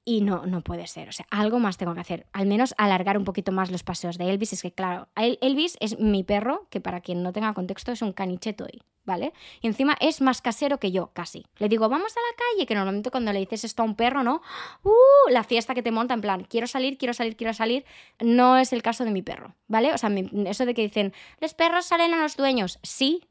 [0.06, 3.18] Y no, no puede ser, o sea, algo más tengo que hacer, al menos alargar
[3.18, 4.52] un poquito más los paseos de Elvis.
[4.52, 8.12] Es que, claro, Elvis es mi perro, que para quien no tenga contexto es un
[8.12, 9.32] caniche toy, ¿vale?
[9.62, 11.46] Y encima es más casero que yo, casi.
[11.58, 14.24] Le digo, vamos a la calle, que normalmente cuando le dices esto a un perro,
[14.24, 14.42] ¿no?
[14.84, 15.30] ¡Uh!
[15.32, 17.86] La fiesta que te monta en plan, quiero salir, quiero salir, quiero salir.
[18.20, 19.94] No es el caso de mi perro, ¿vale?
[19.94, 22.80] O sea, eso de que dicen, los perros salen a los dueños.
[22.84, 23.30] Sí,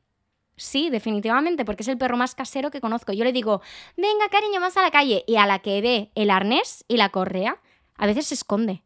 [0.57, 3.13] sí, definitivamente, porque es el perro más casero que conozco.
[3.13, 3.63] Yo le digo,
[3.97, 5.25] venga, cariño, vamos a la calle.
[5.27, 7.61] Y a la que ve el arnés y la correa,
[7.97, 8.83] a veces se esconde.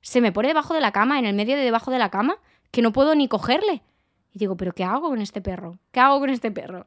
[0.00, 2.38] Se me pone debajo de la cama, en el medio de debajo de la cama,
[2.70, 3.82] que no puedo ni cogerle.
[4.32, 5.78] Y digo, ¿pero qué hago con este perro?
[5.92, 6.86] ¿Qué hago con este perro?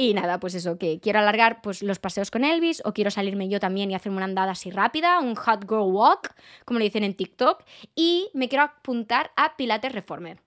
[0.00, 3.48] Y nada, pues eso, que quiero alargar pues, los paseos con Elvis o quiero salirme
[3.48, 7.02] yo también y hacerme una andada así rápida, un hot girl walk, como le dicen
[7.02, 7.64] en TikTok,
[7.96, 10.40] y me quiero apuntar a Pilates Reformer.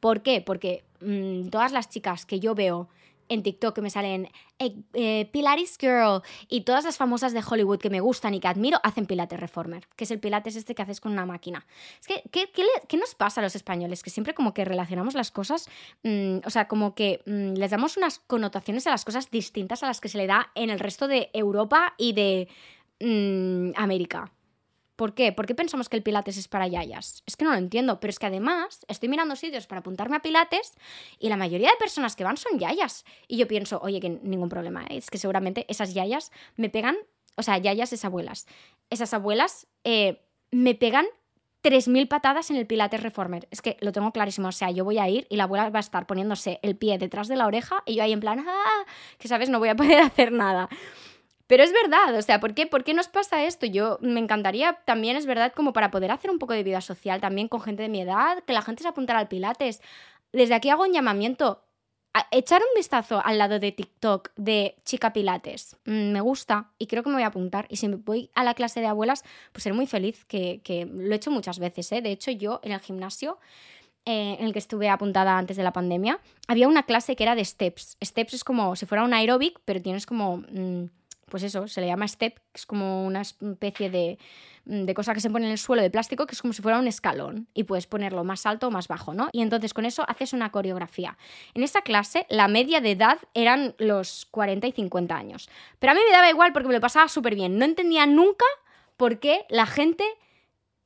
[0.00, 0.40] ¿Por qué?
[0.40, 2.88] Porque mm, todas las chicas que yo veo
[3.28, 4.28] en TikTok que me salen
[4.58, 8.48] eh, eh, Pilates Girl y todas las famosas de Hollywood que me gustan y que
[8.48, 11.66] admiro hacen Pilates Reformer, que es el Pilates este que haces con una máquina.
[12.00, 14.02] Es que, ¿qué, nos pasa a los españoles?
[14.02, 15.68] Que siempre como que relacionamos las cosas,
[16.02, 19.86] mm, o sea, como que mm, les damos unas connotaciones a las cosas distintas a
[19.86, 22.48] las que se le da en el resto de Europa y de
[23.76, 24.32] América.
[24.96, 25.30] ¿Por qué?
[25.32, 27.22] ¿Por qué pensamos que el Pilates es para yayas?
[27.26, 30.20] Es que no lo entiendo, pero es que además estoy mirando sitios para apuntarme a
[30.20, 30.74] Pilates
[31.18, 33.04] y la mayoría de personas que van son yayas.
[33.28, 34.96] Y yo pienso, oye, que ningún problema, ¿eh?
[34.96, 36.96] es que seguramente esas yayas me pegan,
[37.36, 38.46] o sea, yayas es abuelas.
[38.88, 41.06] Esas abuelas eh, me pegan
[41.62, 43.48] 3.000 patadas en el Pilates Reformer.
[43.50, 44.48] Es que lo tengo clarísimo.
[44.48, 46.96] O sea, yo voy a ir y la abuela va a estar poniéndose el pie
[46.96, 48.86] detrás de la oreja y yo ahí en plan, ¡ah!
[49.18, 50.68] que sabes, no voy a poder hacer nada.
[51.46, 53.66] Pero es verdad, o sea, ¿por qué, ¿por qué nos pasa esto?
[53.66, 57.20] Yo me encantaría también, es verdad, como para poder hacer un poco de vida social
[57.20, 59.80] también con gente de mi edad, que la gente se apuntara al Pilates.
[60.32, 61.62] Desde aquí hago un llamamiento.
[62.14, 65.76] A echar un vistazo al lado de TikTok de Chica Pilates.
[65.84, 67.66] Mm, me gusta y creo que me voy a apuntar.
[67.68, 69.22] Y si me voy a la clase de abuelas,
[69.52, 71.92] pues seré muy feliz, que, lo he hecho muchas veces.
[71.92, 72.00] ¿eh?
[72.00, 73.38] De hecho, yo en el gimnasio
[74.06, 76.18] eh, en el que estuve apuntada antes de la pandemia,
[76.48, 77.98] había una clase que era de steps.
[78.02, 80.38] Steps es como si fuera un aeróbic, pero tienes como...
[80.38, 80.86] Mm,
[81.28, 84.18] pues eso, se le llama step, que es como una especie de,
[84.64, 86.62] mm, de, cosa que se pone en el suelo de plástico, que es como si
[86.62, 89.28] fuera un escalón, y puedes ponerlo más alto o más bajo, ¿no?
[89.32, 91.18] Y entonces con eso haces una coreografía.
[91.54, 95.50] En esa clase, la media de edad eran los 40 y 50 años.
[95.80, 97.58] Pero a mí me daba igual porque me lo pasaba súper bien.
[97.58, 98.46] No entendía nunca
[98.96, 100.04] por qué la gente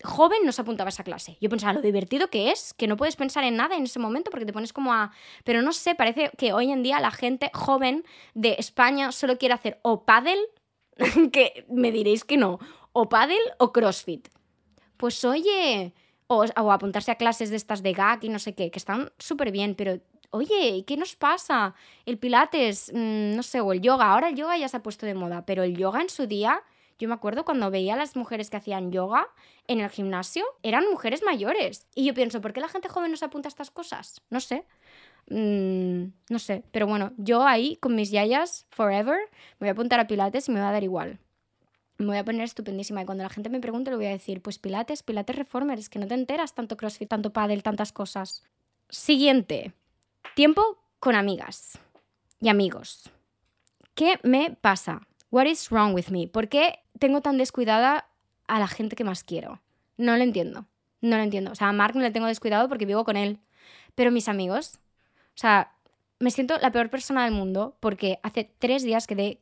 [0.03, 1.36] joven no se apuntaba a esa clase.
[1.40, 4.30] Yo pensaba lo divertido que es, que no puedes pensar en nada en ese momento
[4.30, 5.12] porque te pones como a...
[5.44, 9.55] Pero no sé, parece que hoy en día la gente joven de España solo quiere
[9.55, 10.40] hacer o paddle,
[11.32, 12.59] que me diréis que no,
[12.92, 14.28] o paddle o crossfit.
[14.96, 15.94] Pues oye,
[16.26, 19.51] o, apuntarse a clases de estas de GAC y no sé qué, que están súper
[19.51, 19.98] bien, pero
[20.30, 21.74] oye, ¿qué nos pasa?
[22.07, 24.12] El pilates, mm, no sé, o el yoga.
[24.12, 26.62] Ahora el yoga ya se ha puesto de moda, pero el yoga en su día
[27.01, 29.26] yo me acuerdo cuando veía a las mujeres que hacían yoga
[29.66, 31.88] en el gimnasio, eran mujeres mayores.
[31.94, 34.20] Y yo pienso, ¿por qué la gente joven no se apunta a estas cosas?
[34.28, 34.64] No sé.
[35.30, 36.62] Mm, no sé.
[36.72, 39.18] Pero bueno, yo ahí con mis yayas, forever,
[39.59, 41.18] me voy a apuntar a Pilates y me va a dar igual.
[41.96, 43.03] Me voy a poner estupendísima.
[43.03, 45.88] Y cuando la gente me pregunte, le voy a decir, pues Pilates, Pilates Reformer, es
[45.88, 48.44] que no te enteras tanto CrossFit, tanto paddle, tantas cosas.
[48.90, 49.72] Siguiente.
[50.34, 51.78] Tiempo con amigas
[52.40, 53.11] y amigos.
[53.94, 55.07] ¿Qué me pasa?
[55.30, 56.26] What is wrong with me?
[56.26, 58.07] ¿Por qué tengo tan descuidada
[58.46, 59.61] a la gente que más quiero?
[59.96, 60.66] No lo entiendo.
[61.01, 61.51] No lo entiendo.
[61.51, 63.40] O sea, a Mark no le tengo descuidado porque vivo con él.
[63.96, 64.78] Pero mis amigos,
[65.34, 65.72] o sea,
[66.20, 69.40] me siento la peor persona del mundo porque hace tres días quedé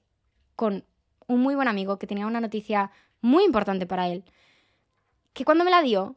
[0.56, 0.84] con
[1.26, 2.90] un muy buen amigo que tenía una noticia
[3.20, 4.24] muy importante para él.
[5.32, 6.16] Que cuando me la dio,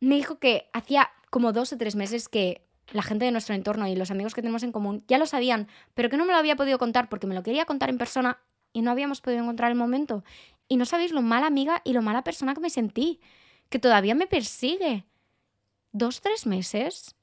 [0.00, 3.88] me dijo que hacía como dos o tres meses que la gente de nuestro entorno
[3.88, 6.38] y los amigos que tenemos en común ya lo sabían, pero que no me lo
[6.38, 8.38] había podido contar porque me lo quería contar en persona
[8.76, 10.22] y no habíamos podido encontrar el momento.
[10.68, 13.20] Y no sabéis lo mala amiga y lo mala persona que me sentí,
[13.70, 15.06] que todavía me persigue.
[15.92, 17.16] ¿Dos, tres meses?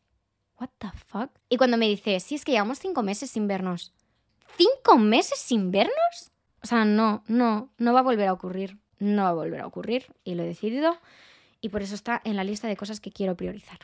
[0.59, 1.29] ¿What the fuck?
[1.49, 3.93] Y cuando me dice, sí, es que llevamos cinco meses sin vernos.
[4.57, 6.31] ¿Cinco meses sin vernos?
[6.63, 8.79] O sea, no, no, no va a volver a ocurrir.
[8.97, 10.97] No va a volver a ocurrir y lo he decidido
[11.61, 13.77] y por eso está en la lista de cosas que quiero priorizar.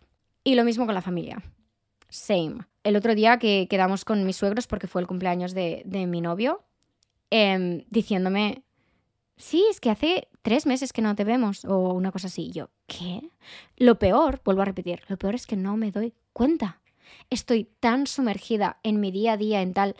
[0.43, 1.43] Y lo mismo con la familia.
[2.09, 2.65] Same.
[2.83, 6.19] El otro día que quedamos con mis suegros porque fue el cumpleaños de, de mi
[6.19, 6.63] novio,
[7.31, 8.63] Em, diciéndome,
[9.37, 12.47] sí, es que hace tres meses que no te vemos o una cosa así.
[12.47, 13.29] Y yo, ¿qué?
[13.77, 16.81] Lo peor, vuelvo a repetir, lo peor es que no me doy cuenta.
[17.29, 19.95] Estoy tan sumergida en mi día a día, en tal...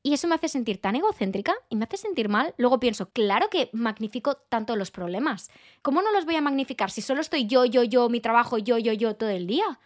[0.00, 2.54] Y eso me hace sentir tan egocéntrica y me hace sentir mal.
[2.56, 5.50] Luego pienso, claro que magnifico tanto los problemas.
[5.82, 8.78] ¿Cómo no los voy a magnificar si solo estoy yo, yo, yo, mi trabajo, yo,
[8.78, 9.80] yo, yo todo el día?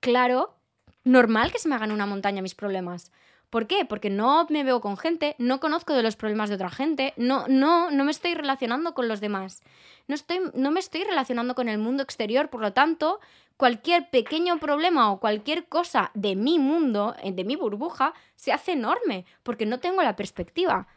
[0.00, 0.56] Claro,
[1.04, 3.12] normal que se me hagan una montaña mis problemas.
[3.50, 3.84] ¿Por qué?
[3.84, 7.46] Porque no me veo con gente, no conozco de los problemas de otra gente, no,
[7.48, 9.62] no, no me estoy relacionando con los demás.
[10.08, 13.20] No, estoy, no me estoy relacionando con el mundo exterior, por lo tanto,
[13.56, 18.72] cualquier pequeño problema o cualquier cosa de mi mundo, eh, de mi burbuja, se hace
[18.72, 20.88] enorme, porque no tengo la perspectiva.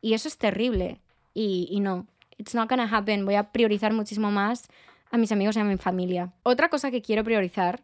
[0.00, 1.00] Y eso es terrible.
[1.34, 3.24] Y, y no, it's not gonna happen.
[3.24, 4.68] Voy a priorizar muchísimo más
[5.10, 6.32] a mis amigos y a mi familia.
[6.42, 7.82] Otra cosa que quiero priorizar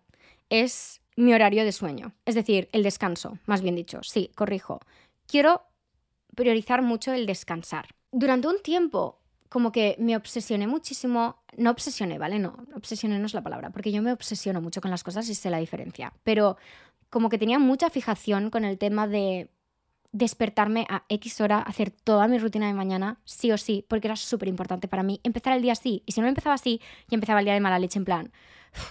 [0.50, 4.80] es mi horario de sueño, es decir, el descanso, más bien dicho, sí, corrijo.
[5.26, 5.62] Quiero
[6.36, 7.88] priorizar mucho el descansar.
[8.12, 12.38] Durante un tiempo, como que me obsesioné muchísimo, no obsesioné, ¿vale?
[12.38, 15.34] No, obsesioné no es la palabra, porque yo me obsesiono mucho con las cosas y
[15.34, 16.56] sé la diferencia, pero
[17.10, 19.50] como que tenía mucha fijación con el tema de
[20.12, 24.14] despertarme a X hora, hacer toda mi rutina de mañana, sí o sí, porque era
[24.14, 26.04] súper importante para mí empezar el día así.
[26.06, 28.32] Y si no empezaba así, ya empezaba el día de mala leche en plan,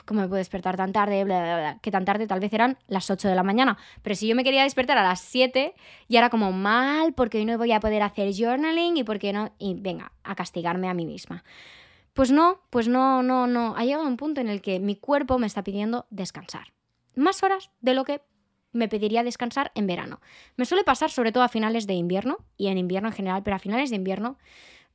[0.06, 1.78] ¿cómo me puedo despertar tan tarde?
[1.82, 3.78] Que tan tarde tal vez eran las 8 de la mañana.
[4.02, 5.74] Pero si yo me quería despertar a las 7,
[6.08, 9.52] ya era como mal, porque hoy no voy a poder hacer journaling y porque no.
[9.60, 11.44] Y venga, a castigarme a mí misma.
[12.14, 13.76] Pues no, pues no, no, no.
[13.78, 16.74] Ha llegado un punto en el que mi cuerpo me está pidiendo descansar.
[17.16, 18.22] Más horas de lo que
[18.72, 20.20] me pediría descansar en verano.
[20.56, 23.56] Me suele pasar sobre todo a finales de invierno y en invierno en general, pero
[23.56, 24.38] a finales de invierno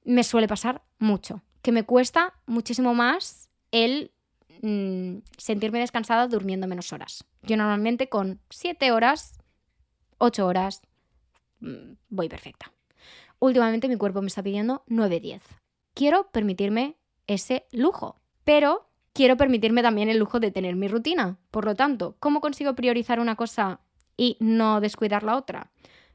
[0.05, 1.43] me suele pasar mucho.
[1.62, 4.12] Que me cuesta muchísimo más el
[4.63, 7.25] Mm, sentirme descansada durmiendo menos horas.
[7.43, 9.39] Yo normalmente con 7 horas,
[10.19, 10.83] 8 horas,
[11.59, 12.73] mm, voy perfecta.
[13.41, 15.43] Últimamente mi cuerpo me está pidiendo 9-10.
[15.95, 16.97] Quiero permitirme
[17.27, 21.39] ese lujo, pero quiero permitirme también el lujo de tener mi rutina.
[21.51, 23.81] Por lo tanto, ¿cómo consigo priorizar una cosa
[24.17, 25.73] y no descuidar la otra?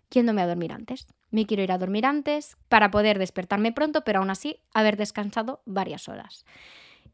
[0.10, 1.06] Yéndome a dormir antes.
[1.32, 5.62] Me quiero ir a dormir antes para poder despertarme pronto, pero aún así haber descansado
[5.66, 6.46] varias horas.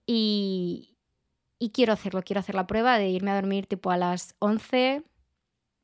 [0.06, 0.93] Y,
[1.64, 5.02] y quiero hacerlo, quiero hacer la prueba de irme a dormir tipo a las 11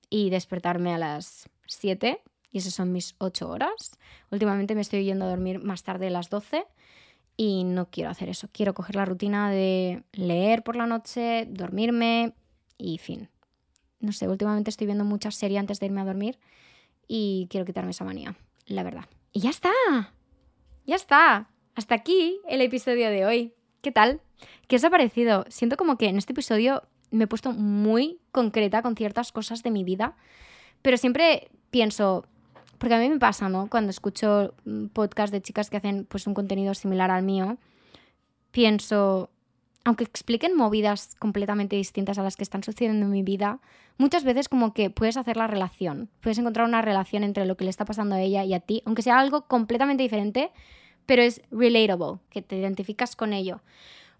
[0.09, 2.21] y despertarme a las 7.
[2.51, 3.97] Y esas son mis 8 horas.
[4.29, 6.65] Últimamente me estoy yendo a dormir más tarde a las 12
[7.37, 8.49] y no quiero hacer eso.
[8.51, 12.33] Quiero coger la rutina de leer por la noche, dormirme
[12.77, 13.29] y fin.
[14.01, 16.39] No sé, últimamente estoy viendo muchas series antes de irme a dormir
[17.07, 19.05] y quiero quitarme esa manía, la verdad.
[19.31, 19.71] Y ya está.
[20.85, 21.49] Ya está.
[21.73, 23.53] Hasta aquí el episodio de hoy.
[23.81, 24.19] ¿Qué tal?
[24.67, 25.45] ¿Qué os ha parecido?
[25.49, 29.71] Siento como que en este episodio me he puesto muy concreta con ciertas cosas de
[29.71, 30.15] mi vida,
[30.81, 32.25] pero siempre pienso,
[32.77, 33.69] porque a mí me pasa, ¿no?
[33.69, 37.57] Cuando escucho mm, podcast de chicas que hacen pues un contenido similar al mío,
[38.51, 39.29] pienso,
[39.83, 43.59] aunque expliquen movidas completamente distintas a las que están sucediendo en mi vida,
[43.97, 47.65] muchas veces como que puedes hacer la relación, puedes encontrar una relación entre lo que
[47.65, 50.51] le está pasando a ella y a ti, aunque sea algo completamente diferente,
[51.05, 53.61] pero es relatable, que te identificas con ello.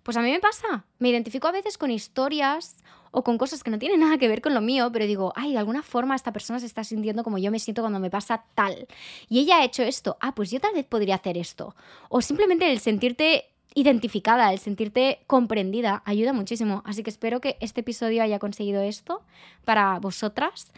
[0.09, 2.77] Pues a mí me pasa, me identifico a veces con historias
[3.11, 5.51] o con cosas que no tienen nada que ver con lo mío, pero digo, ay,
[5.51, 8.43] de alguna forma esta persona se está sintiendo como yo me siento cuando me pasa
[8.55, 8.87] tal.
[9.27, 11.75] Y ella ha hecho esto, ah, pues yo tal vez podría hacer esto.
[12.09, 16.81] O simplemente el sentirte identificada, el sentirte comprendida, ayuda muchísimo.
[16.87, 19.21] Así que espero que este episodio haya conseguido esto
[19.63, 20.71] para vosotras.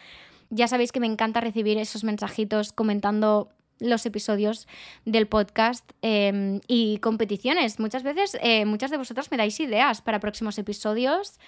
[0.49, 3.47] Ya sabéis que me encanta recibir esos mensajitos comentando
[3.81, 4.67] los episodios
[5.03, 7.79] del podcast em, y competiciones.
[7.79, 11.39] Muchas veces, eh, muchas de vosotras me dais ideas para próximos episodios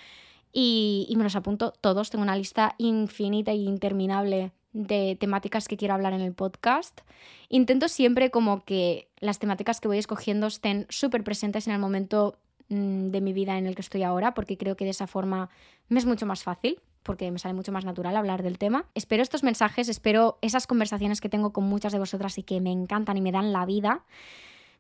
[0.52, 2.10] y, me los apunto todos.
[2.10, 7.02] Tengo una lista infinita e interminable de temáticas que quiero hablar en el podcast.
[7.50, 12.40] Intento siempre como que las temáticas que voy escogiendo estén súper presentes en el momento
[12.70, 15.50] mm, de mi vida en el que estoy ahora, porque creo que de esa forma
[15.88, 18.86] me es mucho más fácil porque me sale mucho más natural hablar del tema.
[18.96, 22.72] Espero estos mensajes, espero esas conversaciones que tengo con muchas de vosotras y que me
[22.72, 24.04] encantan y me dan la vida.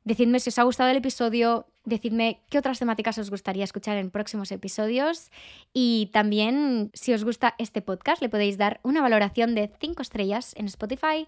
[0.06, 4.12] Decidme si os ha gustado el episodio, decidme qué otras temáticas os gustaría escuchar en
[4.12, 5.32] próximos episodios
[5.74, 10.54] y también si os gusta este podcast le podéis dar una valoración de 5 estrellas
[10.58, 11.28] en Spotify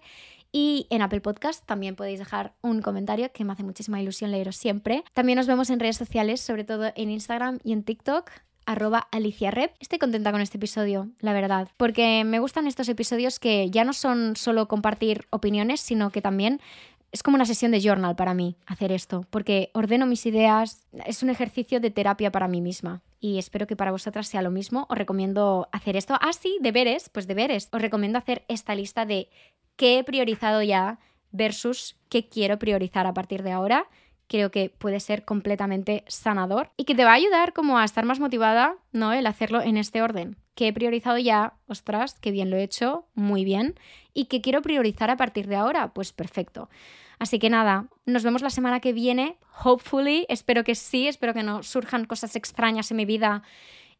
[0.52, 4.56] y en Apple Podcast también podéis dejar un comentario que me hace muchísima ilusión leeros
[4.56, 5.04] siempre.
[5.14, 8.30] También nos vemos en redes sociales, sobre todo en Instagram y en TikTok
[8.66, 9.74] arroba Rep.
[9.80, 13.92] Estoy contenta con este episodio, la verdad, porque me gustan estos episodios que ya no
[13.92, 16.60] son solo compartir opiniones, sino que también
[17.12, 21.22] es como una sesión de journal para mí hacer esto, porque ordeno mis ideas, es
[21.22, 23.02] un ejercicio de terapia para mí misma.
[23.20, 24.86] Y espero que para vosotras sea lo mismo.
[24.90, 26.14] Os recomiendo hacer esto.
[26.20, 27.70] Ah, sí, deberes, pues deberes.
[27.72, 29.30] Os recomiendo hacer esta lista de
[29.76, 30.98] qué he priorizado ya
[31.32, 33.88] versus qué quiero priorizar a partir de ahora.
[34.28, 38.04] Creo que puede ser completamente sanador y que te va a ayudar como a estar
[38.04, 39.12] más motivada, ¿no?
[39.12, 43.06] El hacerlo en este orden que he priorizado ya, ostras, qué bien lo he hecho,
[43.14, 43.78] muy bien,
[44.14, 46.70] y que quiero priorizar a partir de ahora, pues perfecto.
[47.18, 51.42] Así que nada, nos vemos la semana que viene, hopefully, espero que sí, espero que
[51.42, 53.42] no surjan cosas extrañas en mi vida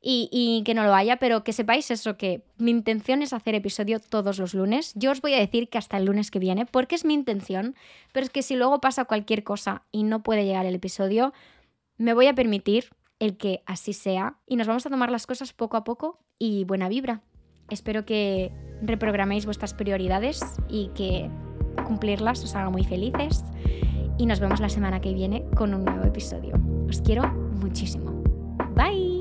[0.09, 3.99] y, que no lo haya, pero que sepáis eso, que mi intención es hacer episodio
[3.99, 4.93] todos los lunes.
[4.95, 7.75] Yo os voy a decir que hasta el lunes que viene, porque es mi intención,
[8.13, 11.33] pero es que si luego pasa cualquier cosa y no puede llegar el episodio,
[11.99, 15.53] me voy a permitir el que así sea y nos vamos a tomar las cosas
[15.53, 17.23] poco a poco y buena vibra.
[17.69, 18.53] Espero que
[18.83, 21.29] reprograméis vuestras prioridades y que
[21.85, 23.43] cumplirlas os haga muy felices.
[24.19, 26.55] Y nos vemos la semana que viene con un nuevo episodio.
[26.89, 28.23] Os quiero muchísimo.
[28.77, 29.16] Bye.